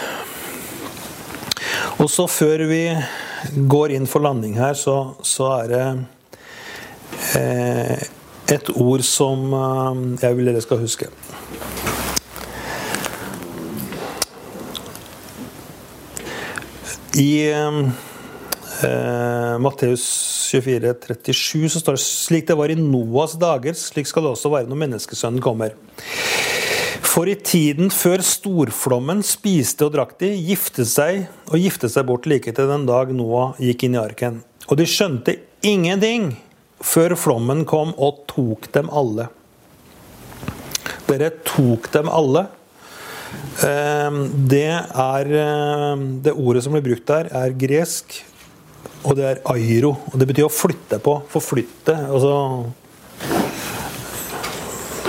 Og 2.02 2.10
så 2.10 2.26
før 2.28 2.66
vi 2.70 2.82
går 3.70 3.94
inn 3.96 4.08
for 4.10 4.24
landing 4.26 4.58
her, 4.58 4.74
så, 4.74 5.14
så 5.22 5.50
er 5.60 5.70
det 5.72 5.86
eh, 7.38 8.08
et 8.56 8.72
ord 8.74 9.04
som 9.06 9.54
eh, 9.54 10.02
jeg 10.26 10.40
vil 10.40 10.50
dere 10.50 10.64
skal 10.66 10.82
huske. 10.82 11.12
I 17.14 17.30
eh, 17.52 17.80
Matteus 19.64 20.04
24, 20.52 20.94
37 21.08 21.70
så 21.72 21.82
står 21.82 21.98
det 21.98 22.04
slik 22.04 22.48
det 22.50 22.58
var 22.60 22.72
i 22.74 22.78
Noas 22.80 23.38
dager, 23.40 23.78
slik 23.78 24.10
skal 24.10 24.26
det 24.26 24.34
også 24.34 24.52
være 24.54 24.70
når 24.70 24.82
menneskesønnen 24.86 25.44
kommer. 25.44 25.76
For 27.14 27.30
i 27.30 27.36
tiden 27.38 27.92
før 27.94 28.24
storflommen 28.26 29.22
spiste 29.28 29.86
og 29.86 29.94
drakk 29.94 30.16
de, 30.24 30.32
giftet 30.48 30.90
seg 30.90 31.28
og 31.52 31.62
giftet 31.62 31.94
seg 31.94 32.08
bort 32.10 32.26
like 32.30 32.50
til 32.56 32.72
den 32.72 32.88
dag 32.90 33.12
Noah 33.14 33.54
gikk 33.62 33.86
inn 33.86 33.98
i 33.98 34.02
arken. 34.02 34.42
Og 34.66 34.80
de 34.80 34.88
skjønte 34.90 35.36
ingenting 35.62 36.32
før 36.84 37.14
flommen 37.20 37.64
kom 37.70 37.94
og 38.02 38.24
tok 38.32 38.66
dem 38.74 38.90
alle. 38.90 39.28
Dere 41.06 41.30
tok 41.46 41.92
dem 41.94 42.10
alle. 42.10 42.48
Eh, 43.62 44.20
Det 44.50 44.68
er 44.74 45.34
eh, 45.46 46.04
Det 46.26 46.34
ordet 46.34 46.64
som 46.66 46.74
blir 46.74 46.86
brukt 46.86 47.08
der, 47.08 47.30
er 47.30 47.54
gresk, 47.54 48.24
og 49.04 49.18
det 49.20 49.28
er 49.28 49.44
airo. 49.52 49.96
Og 50.12 50.20
det 50.20 50.28
betyr 50.30 50.48
å 50.48 50.54
flytte 50.54 51.00
på. 51.04 51.18
Forflytte. 51.32 51.96
Altså 52.08 52.34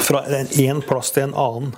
fra 0.05 0.23
en 0.51 0.83
plass 0.85 1.11
til 1.15 1.29
en 1.29 1.35
annen. 1.35 1.75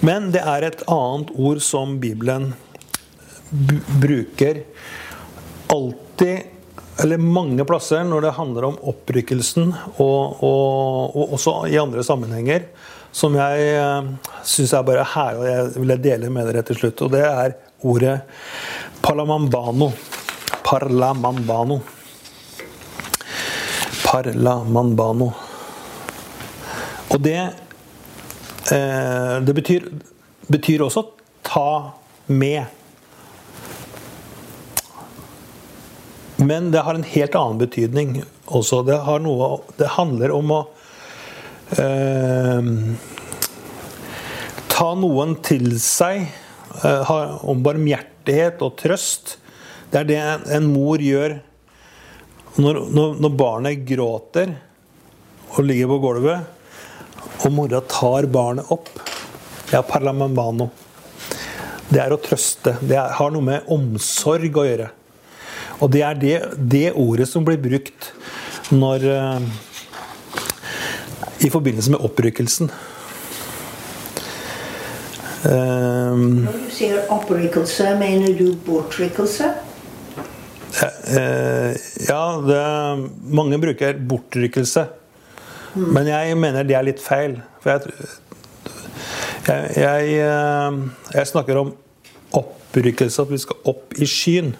Men 0.00 0.30
det 0.34 0.42
er 0.42 0.66
et 0.66 0.84
annet 0.90 1.30
ord 1.38 1.60
som 1.62 1.98
Bibelen 2.02 2.52
bruker 4.02 4.62
alltid, 5.72 6.48
eller 7.02 7.20
mange 7.22 7.64
plasser, 7.68 8.02
når 8.04 8.26
det 8.26 8.34
handler 8.36 8.66
om 8.68 8.80
opprykkelsen, 8.92 9.70
og, 10.02 10.42
og, 10.44 11.16
og 11.16 11.36
også 11.38 11.54
i 11.70 11.78
andre 11.80 12.04
sammenhenger, 12.04 12.66
som 13.12 13.36
jeg 13.36 13.76
uh, 13.76 14.32
syns 14.48 14.72
er 14.76 14.86
bare 14.88 15.06
herlig, 15.14 15.42
og 15.42 15.48
jeg 15.50 15.84
vil 15.84 15.94
dele 16.08 16.32
med 16.32 16.48
dere 16.48 16.64
til 16.66 16.80
slutt. 16.80 17.04
Og 17.04 17.12
det 17.12 17.22
er 17.28 17.56
ordet 17.84 18.16
palamambano. 19.04 19.92
Parlamambano. 20.62 21.80
Parlamambano. 24.04 25.32
Og 27.12 27.20
det 27.20 27.38
eh, 28.72 29.40
Det 29.42 29.54
betyr, 29.54 29.88
betyr 30.48 30.84
også 30.86 31.04
ta 31.42 31.92
med. 32.26 32.64
Men 36.36 36.70
det 36.70 36.82
har 36.82 36.94
en 36.94 37.06
helt 37.06 37.34
annen 37.38 37.58
betydning 37.58 38.22
også. 38.46 38.82
Det, 38.86 38.98
noe, 39.22 39.50
det 39.78 39.94
handler 39.96 40.32
om 40.34 40.54
å 40.56 40.60
eh, 41.78 42.70
ta 44.72 44.88
noen 44.98 45.36
til 45.44 45.76
seg. 45.82 46.26
eh, 46.82 47.12
om 47.44 47.62
barmhjertighet 47.62 48.62
og 48.64 48.76
trøst. 48.80 49.36
Det 49.92 50.00
er 50.00 50.08
det 50.08 50.20
en, 50.56 50.70
mor 50.72 51.02
gjør 51.04 51.34
når, 52.56 52.78
når, 52.96 53.16
når 53.20 53.32
barnet 53.36 53.82
gråter 53.84 54.54
og 55.52 55.66
ligger 55.66 55.90
på 55.90 55.98
gulvet, 56.00 56.46
og 57.44 57.52
mora 57.52 57.82
tar 57.84 58.24
barnet 58.32 58.70
opp. 58.72 58.88
Er 59.72 59.84
parlamambano. 59.84 60.70
Det 61.92 62.00
er 62.00 62.14
å 62.14 62.20
trøste. 62.20 62.78
Det 62.80 62.96
er, 62.96 63.12
har 63.18 63.32
noe 63.34 63.44
med 63.44 63.68
omsorg 63.72 64.56
å 64.56 64.64
gjøre. 64.64 64.88
Og 65.84 65.90
det 65.92 66.02
er 66.06 66.16
det, 66.22 66.36
det 66.56 66.86
ordet 66.96 67.26
som 67.28 67.44
blir 67.44 67.60
brukt 67.60 68.12
når 68.72 69.04
eh, 69.12 69.46
I 71.44 71.50
forbindelse 71.52 71.92
med 71.92 72.04
opprykkelsen. 72.06 72.70
Um, 75.42 76.44
Når 76.46 76.60
du 76.62 76.68
sier 76.70 77.10
opprykkelse, 77.10 77.96
mener 77.98 78.36
du 78.38 78.54
bortrykkelse? 78.62 79.50
Eh, 81.12 81.76
ja, 82.08 82.24
det, 82.46 82.60
mange 83.28 83.58
bruker 83.60 84.00
bortrykkelse. 84.08 84.86
Men 85.74 86.08
jeg 86.08 86.36
mener 86.40 86.66
det 86.68 86.76
er 86.76 86.86
litt 86.86 87.02
feil. 87.02 87.38
For 87.62 87.74
jeg, 87.74 88.08
jeg, 89.48 89.70
jeg, 89.82 90.18
eh, 90.24 90.80
jeg 91.16 91.30
snakker 91.32 91.60
om 91.60 91.72
opprykkelse, 92.38 93.26
at 93.26 93.32
vi 93.32 93.40
skal 93.42 93.72
opp 93.72 93.96
i 94.00 94.08
skyen. 94.08 94.54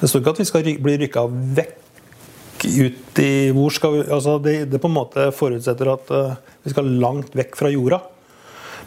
Det 0.00 0.08
står 0.10 0.22
ikke 0.22 0.36
at 0.36 0.42
vi 0.42 0.48
skal 0.48 0.70
bli 0.82 0.96
rykka 1.04 1.26
vekk 1.58 2.66
ut 2.66 3.20
i 3.20 3.30
hvor 3.54 3.74
skal 3.74 3.92
vi, 3.92 3.98
altså 4.10 4.38
det, 4.42 4.54
det 4.72 4.78
på 4.80 4.88
en 4.88 4.96
måte 4.96 5.26
forutsetter 5.36 5.90
at 5.92 6.12
eh, 6.14 6.36
vi 6.64 6.72
skal 6.72 6.88
langt 7.02 7.36
vekk 7.36 7.58
fra 7.58 7.70
jorda. 7.70 8.00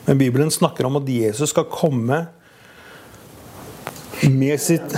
Men 0.07 0.19
Bibelen 0.19 0.51
snakker 0.51 0.87
om 0.87 0.97
at 0.99 1.09
Jesus 1.11 1.53
skal 1.53 1.67
komme 1.71 2.25
med 4.25 4.59
sitt. 4.59 4.95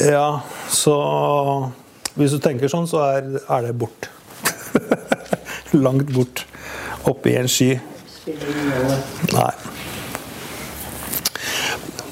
Ja, 0.00 0.40
så 0.72 0.96
Hvis 2.14 2.32
du 2.32 2.40
tenker 2.44 2.68
sånn, 2.68 2.88
så 2.88 3.00
er, 3.06 3.28
er 3.40 3.66
det 3.66 3.72
bort. 3.80 4.10
Langt 5.84 6.10
bort. 6.12 6.44
Oppe 7.08 7.32
i 7.32 7.38
en 7.40 7.48
sky. 7.48 7.70
Nei. 9.32 9.52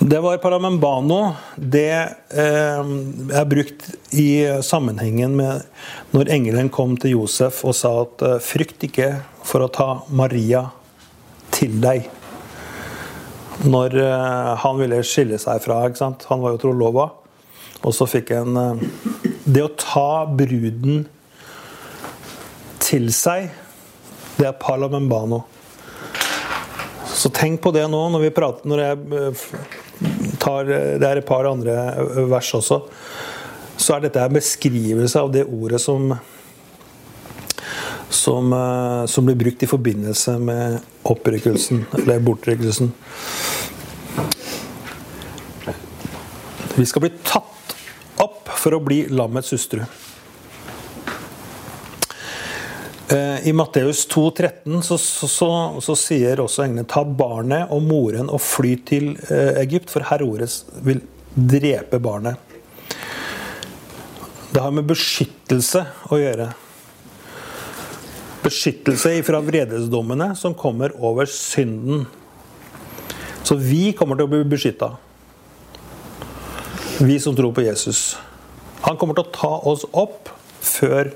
Det 0.01 0.23
var 0.25 0.41
paramembano. 0.41 1.19
Det 1.57 1.93
eh, 1.93 2.81
er 3.37 3.45
brukt 3.45 3.91
i 4.17 4.31
sammenhengen 4.65 5.37
med 5.37 6.17
når 6.17 6.33
engelen 6.33 6.73
kom 6.73 6.97
til 6.97 7.19
Josef 7.19 7.61
og 7.69 7.77
sa 7.77 7.93
at 8.07 8.25
eh, 8.25 8.39
frykt 8.41 8.89
ikke 8.89 9.11
for 9.45 9.67
å 9.67 9.69
ta 9.69 9.91
Maria 10.09 10.65
til 11.53 11.77
deg. 11.85 12.09
Når 13.69 14.01
eh, 14.01 14.53
han 14.65 14.81
ville 14.81 15.05
skille 15.05 15.37
seg 15.43 15.61
fra? 15.69 15.83
Han 15.85 16.41
var 16.41 16.57
jo 16.57 16.63
trolova. 16.65 17.11
Og 17.87 17.95
så 17.97 18.07
fikk 18.11 18.35
jeg 18.35 18.45
en 18.45 18.81
Det 19.45 19.63
å 19.65 19.73
ta 19.79 20.27
bruden 20.27 21.07
til 22.81 23.11
seg, 23.15 23.51
det 24.39 24.49
er 24.49 24.57
palamembano. 24.59 25.45
Så 27.21 27.31
tenk 27.35 27.61
på 27.63 27.73
det 27.75 27.85
nå 27.91 28.01
når 28.13 28.23
vi 28.25 28.33
prater 28.35 28.71
Når 28.71 28.81
jeg 28.81 28.99
eh, 29.19 29.45
tar 30.41 30.69
Det 30.71 31.07
er 31.07 31.21
et 31.21 31.29
par 31.29 31.49
andre 31.51 31.77
eh, 31.93 32.21
vers 32.31 32.53
også. 32.57 32.81
Så 33.81 33.95
er 33.95 34.05
dette 34.05 34.23
en 34.23 34.37
beskrivelse 34.37 35.21
av 35.21 35.33
det 35.35 35.47
ordet 35.47 35.83
som 35.83 36.15
som, 38.11 38.53
eh, 38.53 39.07
som 39.07 39.27
blir 39.27 39.37
brukt 39.39 39.63
i 39.63 39.69
forbindelse 39.71 40.33
med 40.43 40.81
opprykkelsen, 41.07 41.85
eller 41.95 42.19
bortrykkelsen. 42.27 42.91
Vi 46.75 46.87
skal 46.91 47.05
bli 47.05 47.13
tatt 47.23 47.60
for 48.61 48.77
å 48.77 48.83
bli 48.85 49.07
lammets 49.09 49.55
hustru. 49.55 49.83
Eh, 53.11 53.49
I 53.49 53.53
Matteus 53.53 54.09
2,13 54.09 54.83
så, 54.83 54.99
så, 54.99 55.29
så, 55.29 55.49
så 55.83 55.97
sier 55.99 56.45
også 56.45 56.63
englene 56.63 56.87
ta 56.87 57.03
barnet 57.03 57.73
og 57.75 57.83
moren 57.83 58.31
og 58.31 58.39
fly 58.45 58.77
til 58.87 59.17
eh, 59.27 59.57
Egypt, 59.65 59.91
for 59.91 60.07
Herodes 60.07 60.61
vil 60.87 61.03
drepe 61.35 61.99
barnet. 61.99 62.39
Det 64.51 64.63
har 64.63 64.71
med 64.75 64.87
beskyttelse 64.87 65.85
å 66.11 66.21
gjøre. 66.21 66.53
beskyttelse 68.43 69.13
fra 69.23 69.43
vredesdommene 69.45 70.33
som 70.39 70.55
kommer 70.55 70.95
over 70.97 71.27
synden. 71.27 72.07
Så 73.43 73.59
vi 73.59 73.93
kommer 73.93 74.17
til 74.17 74.27
å 74.27 74.31
bli 74.31 74.45
beskytta. 74.47 74.95
Vi 77.01 77.19
som 77.21 77.37
tror 77.37 77.53
på 77.53 77.67
Jesus. 77.67 78.17
Han 78.85 78.97
kommer 78.97 79.17
til 79.17 79.27
å 79.27 79.35
ta 79.35 79.55
oss 79.71 79.85
opp 79.93 80.31
før 80.61 81.13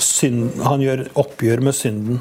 synd, 0.00 0.60
han 0.64 0.82
gjør 0.84 1.06
oppgjør 1.20 1.64
med 1.64 1.76
synden. 1.76 2.20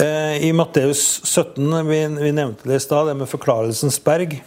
Eh, 0.00 0.46
I 0.46 0.52
Matteus 0.56 1.20
17, 1.24 1.88
vi, 1.88 2.32
nevnte 2.32 2.68
det 2.68 2.80
i 2.80 2.82
stad, 2.82 3.06
det 3.06 3.14
med 3.20 3.28
Forklarelsens 3.28 4.00
berg. 4.04 4.38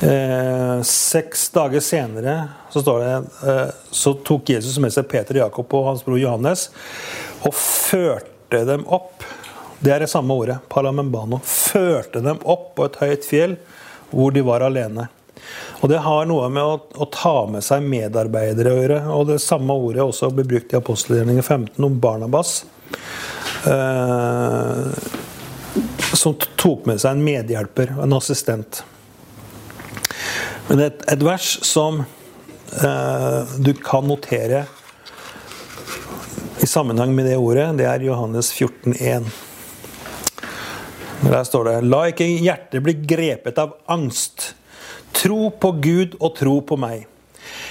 Eh, 0.00 0.78
seks 0.88 1.46
dager 1.54 1.80
senere 1.80 2.32
så 2.72 2.80
det 2.82 3.12
eh, 3.46 3.68
så 3.94 4.14
tok 4.26 4.50
Jesus 4.50 4.80
med 4.82 4.90
seg 4.92 5.06
Peter, 5.08 5.38
Jakob 5.38 5.70
og 5.78 5.86
hans 5.86 6.02
bror 6.02 6.18
Johannes 6.18 6.66
og 7.46 7.54
førte 7.54 8.64
dem 8.66 8.82
opp. 8.90 9.22
Det 9.78 9.92
er 9.94 10.02
det 10.02 10.10
samme 10.10 10.34
ordet, 10.34 10.58
palamembano. 10.72 11.38
Førte 11.44 12.24
dem 12.24 12.40
opp 12.42 12.72
på 12.78 12.88
et 12.88 12.98
høyt 13.02 13.28
fjell 13.28 13.58
hvor 14.10 14.34
de 14.34 14.42
var 14.46 14.64
alene. 14.66 15.06
Og 15.84 15.90
Det 15.90 15.98
har 16.00 16.24
noe 16.24 16.46
med 16.48 16.64
å, 16.64 16.78
å 16.96 17.06
ta 17.12 17.42
med 17.44 17.60
seg 17.60 17.84
medarbeidere 17.84 18.70
å 18.72 18.76
gjøre. 18.78 19.00
Og 19.12 19.26
det 19.28 19.42
samme 19.44 19.74
ordet 19.76 20.00
også 20.00 20.30
blir 20.32 20.46
brukt 20.48 20.72
i 20.72 20.78
apostelgjerningen 20.78 21.44
15 21.44 21.84
om 21.84 21.98
Barnabas. 22.00 22.54
Eh, 23.68 24.86
som 26.16 26.38
tok 26.56 26.88
med 26.88 27.02
seg 27.02 27.12
en 27.12 27.26
medhjelper, 27.26 27.92
en 28.00 28.16
assistent. 28.16 28.80
Men 30.70 30.86
et, 30.86 31.04
et 31.12 31.28
vers 31.28 31.50
som 31.68 32.00
eh, 32.00 33.54
du 33.60 33.74
kan 33.84 34.08
notere 34.08 34.64
i 36.64 36.72
sammenheng 36.72 37.12
med 37.12 37.28
det 37.28 37.36
ordet, 37.36 37.74
det 37.76 37.92
er 37.92 38.08
Johannes 38.08 38.54
14,1. 38.56 39.28
Der 41.28 41.44
står 41.44 41.68
det 41.68 41.78
La 41.92 42.06
ikke 42.08 42.32
hjertet 42.32 42.88
bli 42.88 42.96
grepet 43.04 43.60
av 43.60 43.76
angst. 43.92 44.54
Tro 45.14 45.48
på 45.50 45.70
Gud 45.84 46.16
og 46.20 46.34
tro 46.38 46.58
på 46.66 46.78
meg. 46.80 47.06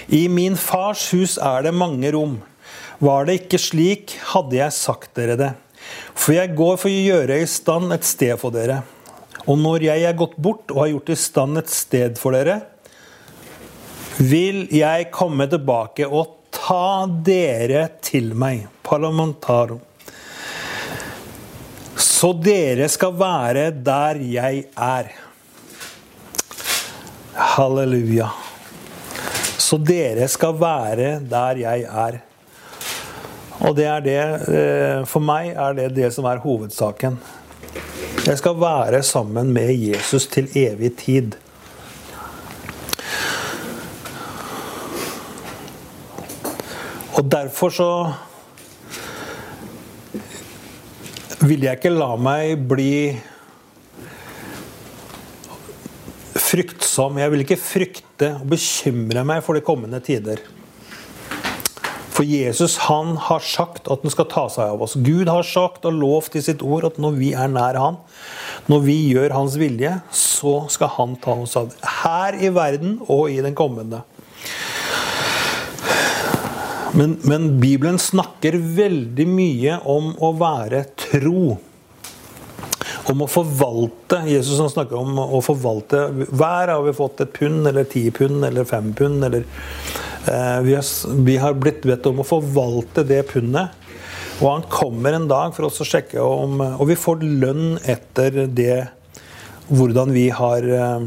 I 0.07 0.27
min 0.31 0.55
fars 0.59 1.09
hus 1.13 1.37
er 1.41 1.65
det 1.65 1.75
mange 1.75 2.11
rom. 2.15 2.39
Var 3.03 3.27
det 3.27 3.37
ikke 3.41 3.59
slik, 3.59 4.15
hadde 4.33 4.57
jeg 4.59 4.75
sagt 4.75 5.13
dere 5.17 5.37
det. 5.39 5.53
For 6.15 6.35
jeg 6.37 6.53
går 6.57 6.77
for 6.79 6.91
å 6.91 7.05
gjøre 7.09 7.39
i 7.41 7.47
stand 7.49 7.93
et 7.95 8.05
sted 8.07 8.37
for 8.39 8.55
dere. 8.55 8.81
Og 9.43 9.57
når 9.59 9.89
jeg 9.89 10.05
er 10.07 10.15
gått 10.15 10.37
bort 10.39 10.71
og 10.71 10.85
har 10.85 10.93
gjort 10.93 11.11
i 11.11 11.19
stand 11.19 11.59
et 11.59 11.71
sted 11.71 12.19
for 12.19 12.35
dere, 12.35 12.61
vil 14.21 14.67
jeg 14.71 15.09
komme 15.11 15.49
tilbake 15.51 16.07
og 16.07 16.37
ta 16.53 17.09
dere 17.25 17.87
til 18.03 18.31
meg. 18.37 18.67
Parlamentaro. 18.85 19.79
Så 21.99 22.31
dere 22.39 22.87
skal 22.91 23.15
være 23.19 23.67
der 23.83 24.21
jeg 24.23 24.67
er. 24.79 25.11
Halleluja. 27.53 28.31
Så 29.61 29.77
dere 29.77 30.25
skal 30.27 30.55
være 30.57 31.19
der 31.29 31.59
jeg 31.61 31.83
er. 31.85 32.15
Og 33.61 33.75
det 33.77 33.85
er 33.85 34.01
det 34.01 34.17
eh, 34.49 35.03
For 35.05 35.21
meg 35.21 35.51
er 35.53 35.75
det 35.77 35.91
det 35.93 36.09
som 36.15 36.25
er 36.25 36.41
hovedsaken. 36.41 37.19
Jeg 38.25 38.39
skal 38.39 38.57
være 38.57 39.03
sammen 39.05 39.51
med 39.53 39.69
Jesus 39.77 40.25
til 40.33 40.49
evig 40.57 40.95
tid. 40.97 41.35
Og 47.13 47.31
derfor 47.31 47.69
så 47.69 47.91
vil 51.45 51.67
jeg 51.67 51.77
ikke 51.77 51.93
la 51.93 52.15
meg 52.17 52.65
bli 52.65 53.13
fryktsom. 56.35 57.19
Jeg 57.21 57.33
vil 57.33 57.45
ikke 57.45 57.61
frykte 57.61 58.33
og 58.39 58.49
bekymre 58.53 59.23
meg 59.27 59.43
for 59.45 59.57
de 59.57 59.63
kommende 59.65 60.01
tider. 60.03 60.41
For 62.13 62.25
Jesus 62.29 62.75
han 62.85 63.15
har 63.25 63.41
sagt 63.41 63.87
at 63.89 64.03
han 64.05 64.13
skal 64.13 64.27
ta 64.29 64.45
seg 64.53 64.75
av 64.75 64.83
oss. 64.85 64.93
Gud 65.01 65.31
har 65.31 65.45
sagt 65.47 65.87
og 65.89 65.97
lovt 65.97 66.37
i 66.37 66.43
sitt 66.45 66.61
ord 66.61 66.85
at 66.91 66.99
når 67.01 67.17
vi 67.17 67.31
er 67.33 67.49
nær 67.49 67.79
han, 67.81 67.97
når 68.69 68.83
vi 68.85 68.97
gjør 69.15 69.33
hans 69.33 69.57
vilje, 69.57 69.95
så 70.13 70.59
skal 70.73 70.93
han 70.99 71.17
ta 71.23 71.33
oss 71.45 71.57
av. 71.59 71.73
Her 72.03 72.37
i 72.37 72.53
verden 72.53 72.99
og 73.07 73.33
i 73.33 73.41
den 73.41 73.57
kommende. 73.57 74.03
Men, 76.93 77.15
men, 77.25 77.55
Bibelen 77.57 77.97
snakker 77.97 78.59
veldig 78.77 79.25
mye 79.25 79.79
om 79.89 80.11
å 80.21 80.29
være 80.37 80.83
tro. 81.09 81.55
Om 83.11 83.25
å 83.25 83.27
forvalte. 83.27 84.21
Jesus 84.29 84.59
han 84.61 84.71
snakker 84.71 84.99
om 84.99 85.17
å 85.19 85.41
forvalte. 85.43 86.05
Hver 86.29 86.71
har 86.71 86.83
vi 86.85 86.95
fått 86.95 87.23
et 87.23 87.33
pund, 87.35 87.67
eller 87.67 87.87
ti 87.89 88.05
pund, 88.15 88.45
eller 88.47 88.67
fem 88.67 88.93
pund. 88.95 89.25
Eller, 89.27 89.43
eh, 90.31 90.59
vi, 90.63 90.75
har, 90.77 90.85
vi, 91.27 91.37
har, 91.41 91.57
blitt 91.59 91.83
bedt 91.83 92.07
om 92.07 92.23
å 92.23 92.27
forvalte 92.27 93.03
det 93.07 93.25
pundet. 93.33 93.75
Og 94.39 94.47
han 94.49 94.65
kommer 94.71 95.13
en 95.13 95.27
dag 95.29 95.51
for 95.55 95.67
oss 95.67 95.81
å 95.83 95.85
sjekke 95.85 96.23
om 96.25 96.57
Og 96.63 96.87
vi 96.89 96.95
får 96.97 97.21
lønn 97.21 97.75
etter 97.85 98.47
det 98.49 98.87
Hvordan 99.69 100.09
vi 100.11 100.25
har 100.33 100.65
eh, 100.65 101.05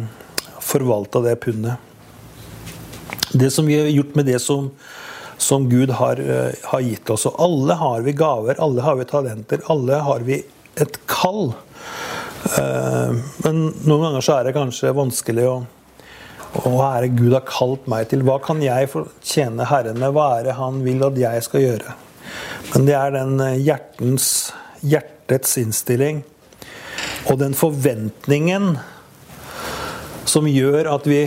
forvalta 0.63 1.21
det 1.25 1.35
pundet. 1.43 1.83
Det 3.33 3.51
som 3.53 3.67
vi 3.67 3.81
har 3.81 3.91
gjort 3.91 4.15
med 4.17 4.31
det 4.31 4.39
som 4.43 4.71
som 5.37 5.69
Gud 5.69 5.91
har, 5.91 6.21
eh, 6.21 6.55
har, 6.63 6.81
gitt 6.81 7.11
oss. 7.11 7.27
Og 7.27 7.35
alle 7.39 7.75
har 7.75 8.01
vi 8.01 8.13
gaver, 8.13 8.57
alle 8.59 8.83
har 8.83 8.97
vi 8.97 9.05
talenter, 9.05 9.61
alle 9.67 10.01
har 10.07 10.21
vi 10.21 10.43
et 10.75 10.99
kall. 11.07 11.53
Eh, 12.47 13.17
men 13.45 13.63
noen 13.87 14.05
ganger 14.07 14.25
så 14.25 14.39
er 14.39 14.49
det 14.49 14.57
kanskje 14.57 14.95
vanskelig 14.97 15.49
å 15.51 15.57
hva 16.57 16.87
er 16.97 17.05
det 17.05 17.19
Gud 17.19 17.35
har 17.35 17.45
kalt 17.45 17.85
meg 17.91 18.07
til? 18.09 18.23
Hva 18.25 18.39
kan 18.41 18.63
jeg 18.65 18.89
tjene 19.27 19.67
Herren 19.69 19.99
med? 20.01 20.15
Hva 20.17 20.39
er 20.39 20.47
det 20.47 20.55
Han 20.57 20.79
vil 20.87 21.03
at 21.05 21.19
jeg 21.21 21.43
skal 21.45 21.65
gjøre? 21.65 21.97
Men 22.73 22.87
det 22.89 22.97
er 22.97 23.13
den 23.15 23.41
eh, 23.45 23.59
hjertens, 23.67 24.29
hjertets 24.81 25.57
innstilling 25.61 26.25
og 27.27 27.41
den 27.43 27.57
forventningen 27.59 28.77
som 30.27 30.47
gjør 30.51 30.89
at 30.91 31.07
vi 31.09 31.21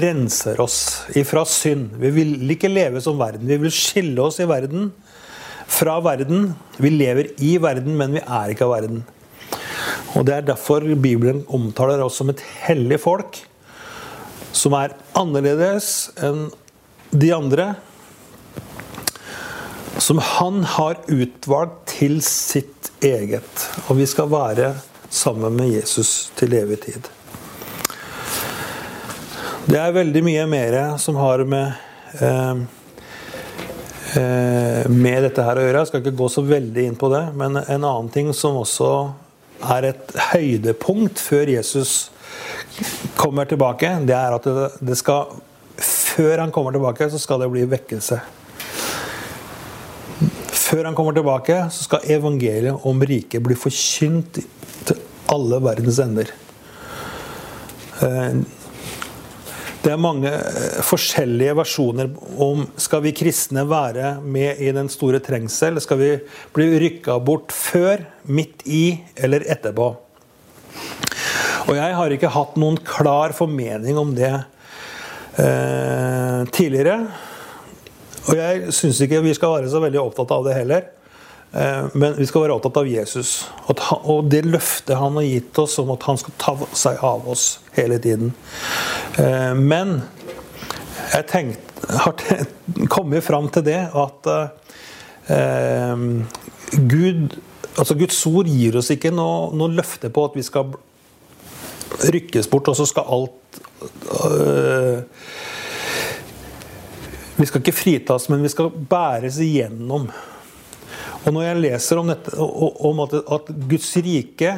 renser 0.00 0.58
oss 0.62 0.80
ifra 1.18 1.44
synd. 1.48 1.94
Vi 2.00 2.10
vil 2.14 2.50
ikke 2.54 2.70
leve 2.70 3.02
som 3.02 3.18
verden. 3.20 3.48
Vi 3.48 3.58
vil 3.62 3.74
skille 3.74 4.22
oss 4.22 4.40
i 4.42 4.48
verden 4.48 4.90
fra 5.70 5.98
verden. 6.02 6.52
Vi 6.78 6.90
lever 6.94 7.32
i 7.42 7.56
verden, 7.62 7.96
men 7.98 8.16
vi 8.18 8.22
er 8.24 8.52
ikke 8.52 8.66
av 8.66 8.74
verden. 8.74 9.04
Og 10.18 10.26
Det 10.26 10.34
er 10.34 10.48
derfor 10.48 10.84
Bibelen 10.98 11.44
omtaler 11.48 12.02
oss 12.02 12.18
som 12.18 12.32
et 12.32 12.42
hellig 12.66 12.98
folk, 13.02 13.38
som 14.52 14.74
er 14.74 14.96
annerledes 15.18 16.10
enn 16.18 16.48
de 17.10 17.30
andre. 17.34 17.74
Som 20.00 20.18
han 20.24 20.64
har 20.64 20.98
utvalgt 21.12 21.84
til 21.98 22.18
sitt 22.24 22.90
eget. 23.04 23.68
Og 23.88 24.00
vi 24.00 24.08
skal 24.08 24.30
være 24.32 24.74
sammen 25.10 25.54
med 25.56 25.74
Jesus 25.74 26.30
til 26.38 26.54
evig 26.58 26.80
tid. 26.86 27.08
Det 29.70 29.78
er 29.78 29.94
veldig 29.94 30.22
mye 30.26 30.44
mer 30.50 30.76
som 30.98 31.18
har 31.20 31.44
med 31.46 31.72
eh, 32.18 32.62
eh, 34.18 34.86
med 34.90 35.26
dette 35.26 35.44
her 35.46 35.58
å 35.60 35.66
gjøre. 35.66 35.82
Jeg 35.82 35.90
skal 35.90 36.02
ikke 36.02 36.18
gå 36.18 36.30
så 36.32 36.42
veldig 36.46 36.86
inn 36.88 36.96
på 36.98 37.10
det. 37.12 37.26
Men 37.38 37.60
en 37.60 37.84
annen 37.84 38.08
ting 38.10 38.32
som 38.34 38.58
også 38.58 38.90
er 39.70 39.86
et 39.90 40.12
høydepunkt 40.32 41.20
før 41.22 41.52
Jesus 41.54 42.10
kommer 43.18 43.48
tilbake, 43.48 43.90
det 44.06 44.16
er 44.16 44.36
at 44.36 44.46
det, 44.80 44.98
skal 44.98 45.40
Før 45.80 46.42
han 46.42 46.50
kommer 46.52 46.74
tilbake, 46.74 47.06
så 47.10 47.18
skal 47.18 47.40
det 47.40 47.50
bli 47.52 47.62
vekkelse. 47.70 48.18
Før 50.52 50.84
han 50.84 50.94
kommer 50.94 51.14
tilbake, 51.16 51.56
så 51.72 51.86
skal 51.86 52.04
evangeliet 52.12 52.84
om 52.86 53.00
riket 53.00 53.42
bli 53.42 53.56
forkynt 53.56 54.42
til 54.86 55.00
alle 55.32 55.60
verdens 55.64 56.00
ender. 56.02 56.32
Det 59.80 59.88
er 59.94 60.00
mange 60.00 60.28
eh, 60.28 60.80
forskjellige 60.84 61.54
versjoner 61.56 62.10
om 62.42 62.66
skal 62.80 63.00
vi 63.06 63.14
kristne 63.16 63.64
være 63.68 64.18
med 64.20 64.60
i 64.60 64.68
den 64.76 64.90
store 64.92 65.22
trengsel. 65.24 65.80
Skal 65.80 66.00
vi 66.00 66.10
bli 66.52 66.66
rykka 66.82 67.16
bort 67.24 67.54
før, 67.56 68.04
midt 68.28 68.66
i 68.68 69.00
eller 69.16 69.46
etterpå? 69.48 69.88
Og 71.70 71.74
jeg 71.78 71.96
har 71.96 72.12
ikke 72.12 72.32
hatt 72.34 72.60
noen 72.60 72.76
klar 72.84 73.32
formening 73.36 73.96
om 74.00 74.12
det 74.16 74.34
eh, 75.40 76.44
tidligere. 76.52 77.00
Og 78.28 78.36
jeg 78.36 78.74
syns 78.76 79.00
ikke 79.00 79.24
vi 79.24 79.36
skal 79.36 79.56
være 79.56 79.72
så 79.72 79.80
veldig 79.80 80.02
opptatt 80.02 80.36
av 80.36 80.44
det 80.44 80.58
heller. 80.60 80.88
Eh, 81.52 81.86
men 81.92 82.14
vi 82.16 82.26
skal 82.26 82.44
være 82.44 82.54
opptatt 82.54 82.78
av 82.78 82.86
Jesus 82.86 83.48
og 83.66 84.28
det 84.30 84.44
løftet 84.46 84.94
han 84.98 85.16
har 85.18 85.26
gitt 85.26 85.58
oss 85.58 85.78
om 85.82 85.90
at 85.96 86.06
han 86.06 86.20
skal 86.20 86.36
ta 86.38 86.54
seg 86.78 87.02
av 87.06 87.26
oss 87.30 87.46
hele 87.74 87.98
tiden. 88.02 88.30
Eh, 89.18 89.54
men 89.58 89.96
jeg 91.10 91.26
tenkt, 91.30 91.72
har 91.90 92.14
kommet 92.92 93.26
fram 93.26 93.48
til 93.50 93.66
det 93.66 93.80
at 93.98 94.30
eh, 94.30 96.06
Gud, 96.86 97.34
altså 97.74 97.98
Guds 97.98 98.20
ord 98.30 98.46
gir 98.46 98.78
oss 98.78 98.92
ikke 98.94 99.10
noe, 99.14 99.50
noe 99.56 99.74
løfte 99.74 100.12
på 100.12 100.28
at 100.30 100.38
vi 100.38 100.46
skal 100.46 100.70
rykkes 102.14 102.46
bort, 102.52 102.70
og 102.70 102.78
så 102.78 102.86
skal 102.86 103.10
alt 103.10 103.36
Vi 107.40 107.46
skal 107.48 107.62
ikke 107.62 107.74
fritas, 107.74 108.28
men 108.30 108.44
vi 108.44 108.50
skal 108.52 108.68
bæres 108.70 109.40
igjennom. 109.42 110.06
Og 111.26 111.34
når 111.34 111.42
jeg 111.44 111.60
leser 111.60 112.00
om, 112.00 112.08
dette, 112.08 112.32
om 112.36 113.02
at, 113.04 113.16
at, 113.20 113.50
Guds 113.70 113.90
rike 114.00 114.54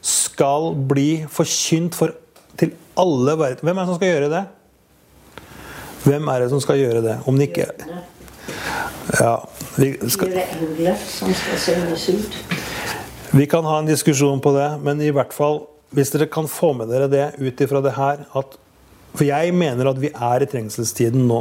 skal 0.00 0.70
bli 0.88 1.08
forkynt 1.30 1.96
for, 1.98 2.14
til 2.58 2.72
alle 2.98 3.34
verden 3.38 3.66
Hvem 3.66 3.78
er 3.78 3.84
det 3.84 3.90
som 3.90 3.98
skal 3.98 4.12
gjøre 4.14 4.30
det? 4.32 4.44
Hvem 6.06 6.30
er 6.32 6.44
det 6.44 6.52
som 6.52 6.62
skal 6.64 6.80
gjøre 6.80 7.02
det? 7.04 7.16
Om 7.28 7.40
det 7.40 7.50
ikke 7.50 7.66
Ja, 9.18 9.34
vi 9.76 9.92
skal. 10.12 10.32
Vi 13.30 13.46
kan 13.48 13.64
ha 13.64 13.78
en 13.80 13.88
diskusjon 13.88 14.40
på 14.40 14.52
det, 14.56 14.68
men 14.84 15.00
i 15.04 15.12
hvert 15.12 15.34
fall 15.36 15.62
hvis 15.96 16.12
dere 16.12 16.28
kan 16.28 16.48
få 16.48 16.74
med 16.76 16.90
dere 16.92 17.08
det 17.08 17.26
ut 17.40 17.60
ifra 17.64 17.80
det 17.84 17.94
her 17.96 18.24
at, 18.36 18.56
For 19.14 19.24
jeg 19.24 19.54
mener 19.56 19.88
at 19.88 20.00
vi 20.00 20.10
er 20.12 20.44
i 20.44 20.48
trengselstiden 20.48 21.24
nå. 21.28 21.38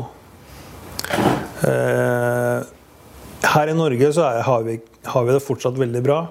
Eh, 1.67 2.61
her 3.43 3.69
i 3.69 3.75
Norge 3.77 4.09
så 4.13 4.25
er, 4.25 4.41
har, 4.47 4.65
vi, 4.65 4.79
har, 5.03 5.25
vi, 5.27 5.35
det 5.35 5.45
fortsatt 5.45 5.77
veldig 5.79 6.03
bra. 6.05 6.21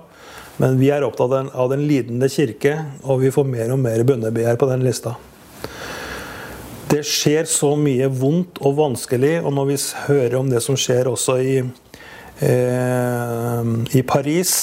Men 0.57 0.79
vi 0.81 0.89
er 0.93 1.05
opptatt 1.05 1.29
av 1.29 1.35
den, 1.35 1.49
av 1.53 1.71
den 1.73 1.85
lidende 1.89 2.29
kirke, 2.33 2.79
og 3.05 3.21
vi 3.25 3.33
får 3.35 3.49
mer 3.49 3.75
og 3.75 3.81
mer 3.83 4.05
bønnebegjær 4.09 4.57
på 4.61 4.69
den 4.71 4.85
lista. 4.87 5.17
Det 6.87 7.03
skjer 7.05 7.49
så 7.51 7.75
mye 7.77 8.09
vondt 8.15 8.63
og 8.65 8.79
vanskelig, 8.79 9.41
og 9.43 9.53
når 9.57 9.69
vi 9.73 9.77
hører 10.07 10.39
om 10.39 10.49
det 10.49 10.63
som 10.65 10.79
skjer 10.79 11.11
også 11.11 11.37
i, 11.43 11.57
eh, 12.47 13.71
i 13.99 14.03
Paris, 14.07 14.55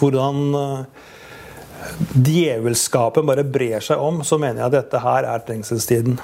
hvordan 0.00 0.42
eh, 0.56 1.06
djevelskapen 2.16 3.28
bare 3.28 3.46
brer 3.46 3.84
seg 3.84 4.02
om, 4.02 4.24
så 4.26 4.40
mener 4.40 4.64
jeg 4.64 4.70
at 4.70 4.78
dette 4.80 5.04
her 5.04 5.28
er 5.30 5.44
trengselstiden. 5.46 6.18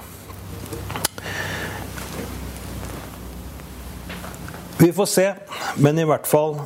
Vi 4.79 4.93
får 4.93 5.07
se, 5.07 5.35
men 5.77 5.99
i 5.99 6.05
hvert 6.05 6.27
fall 6.29 6.59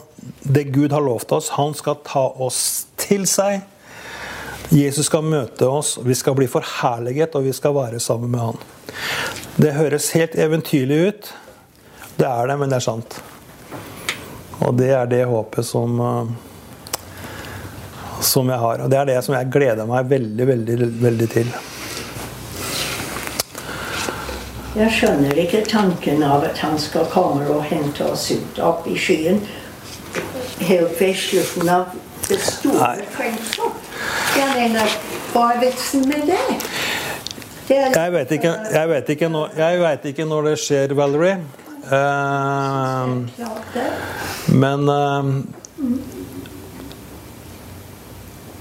det 0.43 0.65
Gud 0.75 0.93
har 0.93 1.01
lovt 1.01 1.33
oss. 1.33 1.53
Han 1.55 1.75
skal 1.79 2.01
ta 2.07 2.25
oss 2.43 2.87
til 2.99 3.27
seg. 3.31 3.61
Jesus 4.71 5.07
skal 5.07 5.27
møte 5.27 5.67
oss, 5.67 5.97
vi 6.03 6.15
skal 6.15 6.37
bli 6.39 6.47
forherliget, 6.51 7.35
og 7.35 7.47
vi 7.47 7.55
skal 7.55 7.75
være 7.75 8.01
sammen 8.03 8.31
med 8.31 8.41
han. 8.41 8.61
Det 9.57 9.75
høres 9.75 10.13
helt 10.15 10.37
eventyrlig 10.39 11.01
ut. 11.09 11.33
Det 12.19 12.27
er 12.27 12.51
det, 12.51 12.59
men 12.59 12.71
det 12.71 12.79
er 12.79 12.87
sant. 12.87 13.19
Og 14.61 14.77
det 14.79 14.93
er 14.95 15.11
det 15.11 15.25
håpet 15.31 15.67
som, 15.67 15.99
som 18.23 18.51
jeg 18.51 18.63
har. 18.63 18.85
Og 18.85 18.93
det 18.93 19.01
er 19.01 19.11
det 19.11 19.21
som 19.27 19.39
jeg 19.39 19.51
gleder 19.55 19.91
meg 19.91 20.11
veldig, 20.11 20.49
veldig, 20.55 20.79
veldig 21.03 21.31
til. 21.35 21.55
Jeg 24.71 24.93
skjønner 24.95 25.35
ikke 25.43 25.65
tanken 25.67 26.21
av 26.23 26.45
at 26.47 26.61
han 26.63 26.77
skal 26.79 27.09
komme 27.11 27.43
og 27.51 27.65
hente 27.67 28.05
oss 28.07 28.29
ut 28.31 28.59
opp 28.63 28.85
i 28.87 28.95
skyen 28.95 29.41
helt 30.63 30.95
ved 31.01 31.17
slutten 31.19 31.71
av 31.75 31.89
det 32.29 32.39
store 32.45 33.03
fengselet. 33.11 33.89
Jeg 34.39 34.47
mener, 34.55 34.95
hva 35.33 35.49
er 35.57 35.59
vitsen 35.65 36.07
med 36.07 36.23
det? 36.31 36.39
det 37.67 37.81
er, 37.81 37.97
jeg, 37.97 38.13
vet 38.15 38.37
ikke, 38.37 38.53
jeg, 38.77 38.91
vet 38.93 39.11
ikke 39.17 39.31
når, 39.33 39.59
jeg 39.59 39.81
vet 39.83 40.07
ikke 40.13 40.29
når 40.31 40.49
det 40.53 40.55
skjer, 40.63 40.95
Valerie. 40.99 41.41
Uh, 41.91 43.27
men 44.55 44.87
uh, 44.87 45.25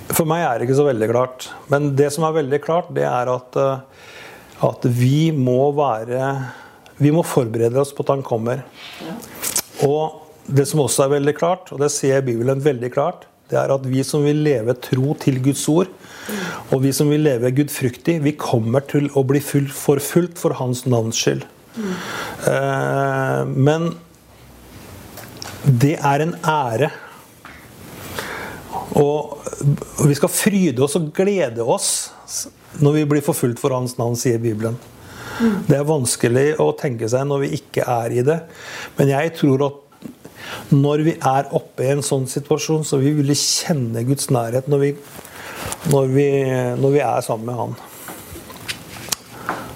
For 0.09 0.25
meg 0.25 0.41
er 0.41 0.57
det 0.57 0.65
ikke 0.65 0.79
så 0.81 0.89
veldig 0.89 1.09
klart. 1.13 1.51
Men 1.69 1.93
det 1.99 2.09
som 2.17 2.25
er 2.25 2.39
veldig 2.41 2.61
klart, 2.65 2.89
det 2.97 3.05
er 3.05 3.29
at 3.29 3.61
uh, 3.61 3.77
at 4.65 4.85
vi 4.91 5.31
må 5.35 5.71
være 5.75 6.31
Vi 6.99 7.11
må 7.15 7.23
forberede 7.23 7.79
oss 7.79 7.93
på 7.95 8.03
at 8.03 8.09
han 8.11 8.23
kommer. 8.27 8.65
Og 9.87 10.25
det 10.51 10.65
som 10.67 10.81
også 10.83 11.05
er 11.05 11.13
veldig 11.13 11.33
klart, 11.37 11.69
og 11.71 11.79
det 11.79 11.87
ser 11.93 12.25
Bibelen 12.27 12.59
veldig 12.59 12.89
klart, 12.91 13.23
det 13.49 13.55
er 13.55 13.71
at 13.71 13.85
vi 13.87 14.03
som 14.03 14.25
vil 14.27 14.41
leve 14.43 14.75
tro 14.83 15.13
til 15.21 15.39
Guds 15.45 15.63
ord, 15.71 15.87
og 16.73 16.83
vi 16.83 16.91
som 16.93 17.07
vil 17.09 17.23
leve 17.23 17.53
gudfryktig, 17.55 18.17
vi 18.25 18.35
kommer 18.35 18.83
til 18.83 19.07
å 19.15 19.23
bli 19.23 19.39
forfulgt 19.39 20.41
for 20.41 20.57
Hans 20.59 20.83
navns 20.91 21.17
skyld. 21.23 21.47
Mm. 21.79 21.95
Men 23.55 23.89
det 25.63 25.95
er 26.03 26.25
en 26.25 26.35
ære. 26.43 26.91
Og 28.99 29.39
vi 30.03 30.19
skal 30.19 30.31
fryde 30.33 30.83
oss 30.83 30.99
og 30.99 31.13
glede 31.15 31.63
oss 31.63 32.09
når 32.77 32.99
vi 32.99 33.05
blir 33.09 33.25
forfulgt 33.25 33.61
for 33.61 33.73
Hans 33.73 33.97
navn, 33.97 34.17
sier 34.19 34.41
Bibelen. 34.41 34.77
Det 35.39 35.77
er 35.77 35.87
vanskelig 35.87 36.47
å 36.59 36.71
tenke 36.77 37.07
seg 37.09 37.27
når 37.27 37.45
vi 37.45 37.53
ikke 37.59 37.85
er 37.87 38.15
i 38.19 38.25
det. 38.27 38.39
Men 38.97 39.13
jeg 39.13 39.33
tror 39.39 39.65
at 39.69 39.85
når 40.73 41.03
vi 41.05 41.13
er 41.15 41.49
oppe 41.55 41.85
i 41.85 41.91
en 41.93 42.03
sånn 42.05 42.27
situasjon, 42.29 42.85
så 42.87 42.99
vi 43.01 43.13
vil 43.17 43.31
kjenne 43.37 44.03
Guds 44.07 44.29
nærhet 44.33 44.69
når 44.71 44.83
vi, 44.83 44.91
når 45.93 46.11
vi, 46.13 46.27
når 46.79 46.95
vi 46.95 47.01
er 47.05 47.25
sammen 47.25 47.49
med 47.49 47.59
Han. 47.59 47.77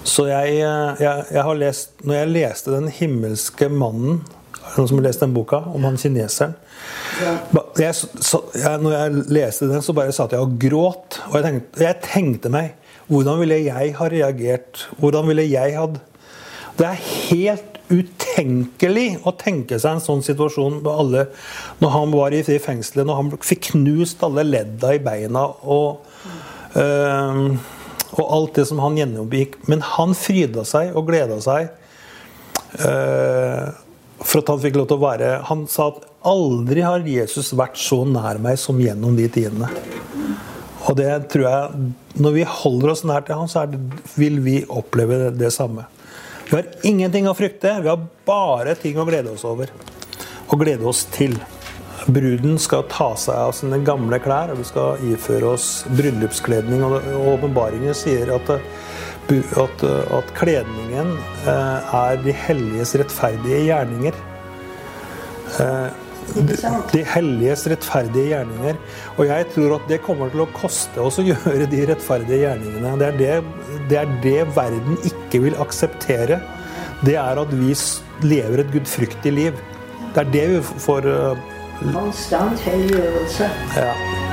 Så 0.03 0.27
jeg, 0.27 0.59
jeg, 0.59 1.25
jeg, 1.31 1.41
har 1.47 1.55
lest 1.55 2.01
Når 2.03 2.17
jeg 2.17 2.31
leste 2.33 2.71
'Den 2.73 2.89
himmelske 2.91 3.69
mannen' 3.71 4.19
Noen 4.75 4.87
som 4.89 4.97
har 4.99 5.05
lest 5.05 5.21
den 5.23 5.33
boka 5.33 5.59
om 5.69 5.83
han 5.85 5.97
kineseren? 5.97 6.55
Jeg, 7.77 7.93
så, 7.95 8.39
når 8.81 8.93
jeg 8.93 9.23
leste 9.29 9.67
den, 9.69 9.83
så 9.85 9.93
bare 9.93 10.11
satt 10.15 10.33
jeg 10.33 10.41
og 10.41 10.55
gråt. 10.57 11.19
Og 11.29 11.35
jeg 11.37 11.43
tenkte, 11.45 11.83
jeg 11.83 11.99
tenkte 12.01 12.51
meg 12.53 12.71
hvordan 13.09 13.39
ville 13.41 13.59
jeg 13.65 13.93
ha 13.97 14.07
reagert? 14.11 14.87
Hvordan 14.99 15.27
ville 15.31 15.45
jeg 15.49 15.75
hatt 15.77 15.99
Det 16.79 16.87
er 16.87 17.01
helt 17.29 17.73
utenkelig 17.91 19.19
å 19.27 19.33
tenke 19.37 19.77
seg 19.77 19.97
en 19.97 20.03
sånn 20.03 20.23
situasjon 20.25 20.79
med 20.79 20.91
alle 20.91 21.25
Når 21.83 21.93
han 21.97 22.15
var 22.15 22.33
i 22.33 22.41
fengselet, 22.43 23.05
når 23.05 23.19
han 23.19 23.31
fikk 23.43 23.73
knust 23.73 24.23
alle 24.25 24.45
ledda 24.47 24.95
i 24.95 25.03
beina 25.03 25.45
og, 25.61 26.07
øh, 26.79 27.43
og 28.13 28.25
alt 28.37 28.59
det 28.59 28.67
som 28.69 28.81
han 28.83 28.97
gjennomgikk. 28.97 29.57
Men 29.67 29.83
han 29.95 30.13
fryda 30.17 30.63
seg 30.69 30.95
og 30.95 31.07
gleda 31.09 31.39
seg 31.43 31.69
øh, 32.79 33.73
for 34.23 34.39
at 34.39 34.51
han 34.53 34.63
fikk 34.63 34.79
lov 34.79 34.87
til 34.89 34.99
å 34.99 35.03
være 35.03 35.29
Han 35.49 35.65
sa 35.69 35.89
at 35.91 36.05
aldri 36.23 36.85
har 36.85 37.03
Jesus 37.03 37.51
vært 37.57 37.75
så 37.81 38.03
nær 38.07 38.39
meg 38.41 38.55
som 38.61 38.79
gjennom 38.79 39.17
de 39.19 39.27
tidene. 39.27 39.67
Og 40.83 40.97
det 40.99 41.09
tror 41.31 41.45
jeg 41.47 41.91
Når 42.23 42.35
vi 42.35 42.45
holder 42.47 42.93
oss 42.93 43.03
nær 43.07 43.25
til 43.25 43.39
Han, 43.39 43.49
så 43.51 43.65
det, 43.69 43.79
vil 44.19 44.39
vi 44.43 44.59
oppleve 44.69 45.19
det, 45.25 45.31
det, 45.39 45.51
samme. 45.55 45.87
Vi 46.49 46.57
har 46.57 46.69
ingenting 46.85 47.27
å 47.29 47.35
frykte. 47.37 47.79
Vi 47.81 47.89
har 47.89 48.07
bare 48.27 48.75
ting 48.79 48.99
å 48.99 49.07
glede 49.07 49.31
oss 49.33 49.45
over. 49.47 49.71
Og 50.51 50.59
glede 50.61 50.85
oss 50.89 51.05
til. 51.13 51.37
Bruden 52.03 52.59
skal 52.59 52.83
ta 52.91 53.13
seg 53.17 53.39
av 53.39 53.53
sine 53.55 53.79
gamle 53.87 54.19
klær, 54.21 54.51
og 54.51 54.59
vi 54.59 54.67
skal 54.67 55.05
iføre 55.13 55.53
oss 55.55 55.67
bryllupskledning. 55.95 56.83
Og 56.83 56.99
åpenbaringen 57.33 57.95
sier 57.97 58.33
at, 58.35 58.51
at, 59.63 59.85
at 60.19 60.33
kledningen 60.37 61.15
eh, 61.47 61.95
er 62.03 62.21
de 62.25 62.35
helliges 62.43 62.93
rettferdige 62.99 63.63
gjerninger. 63.69 64.19
Eh, 66.23 66.77
de 66.93 67.03
helliges 67.13 67.65
rettferdige 67.71 68.31
gjerninger. 68.31 68.79
Og 69.17 69.27
jeg 69.29 69.47
tror 69.53 69.77
at 69.77 69.87
det 69.91 70.01
kommer 70.05 70.31
til 70.33 70.45
å 70.45 70.49
koste 70.55 71.03
oss 71.03 71.19
å 71.21 71.27
gjøre 71.31 71.69
de 71.71 71.85
rettferdige 71.91 72.43
gjerningene. 72.45 72.95
Det 72.99 73.09
er 73.09 73.19
det, 73.21 73.79
det 73.91 74.01
er 74.03 74.13
det, 74.25 74.37
verden 74.57 74.99
ikke 75.09 75.43
vil 75.47 75.59
akseptere. 75.63 76.41
Det 77.03 77.17
er 77.19 77.41
at 77.41 77.57
vi 77.59 77.73
lever 78.23 78.63
et 78.63 78.75
gudfryktig 78.75 79.33
liv. 79.35 79.65
Det 80.13 80.23
er 80.23 80.31
det 80.35 80.45
vi 80.53 80.61
får 80.85 81.09
Konstant 81.83 82.61
helliggjørelse. 82.63 83.49
Ja. 83.75 84.32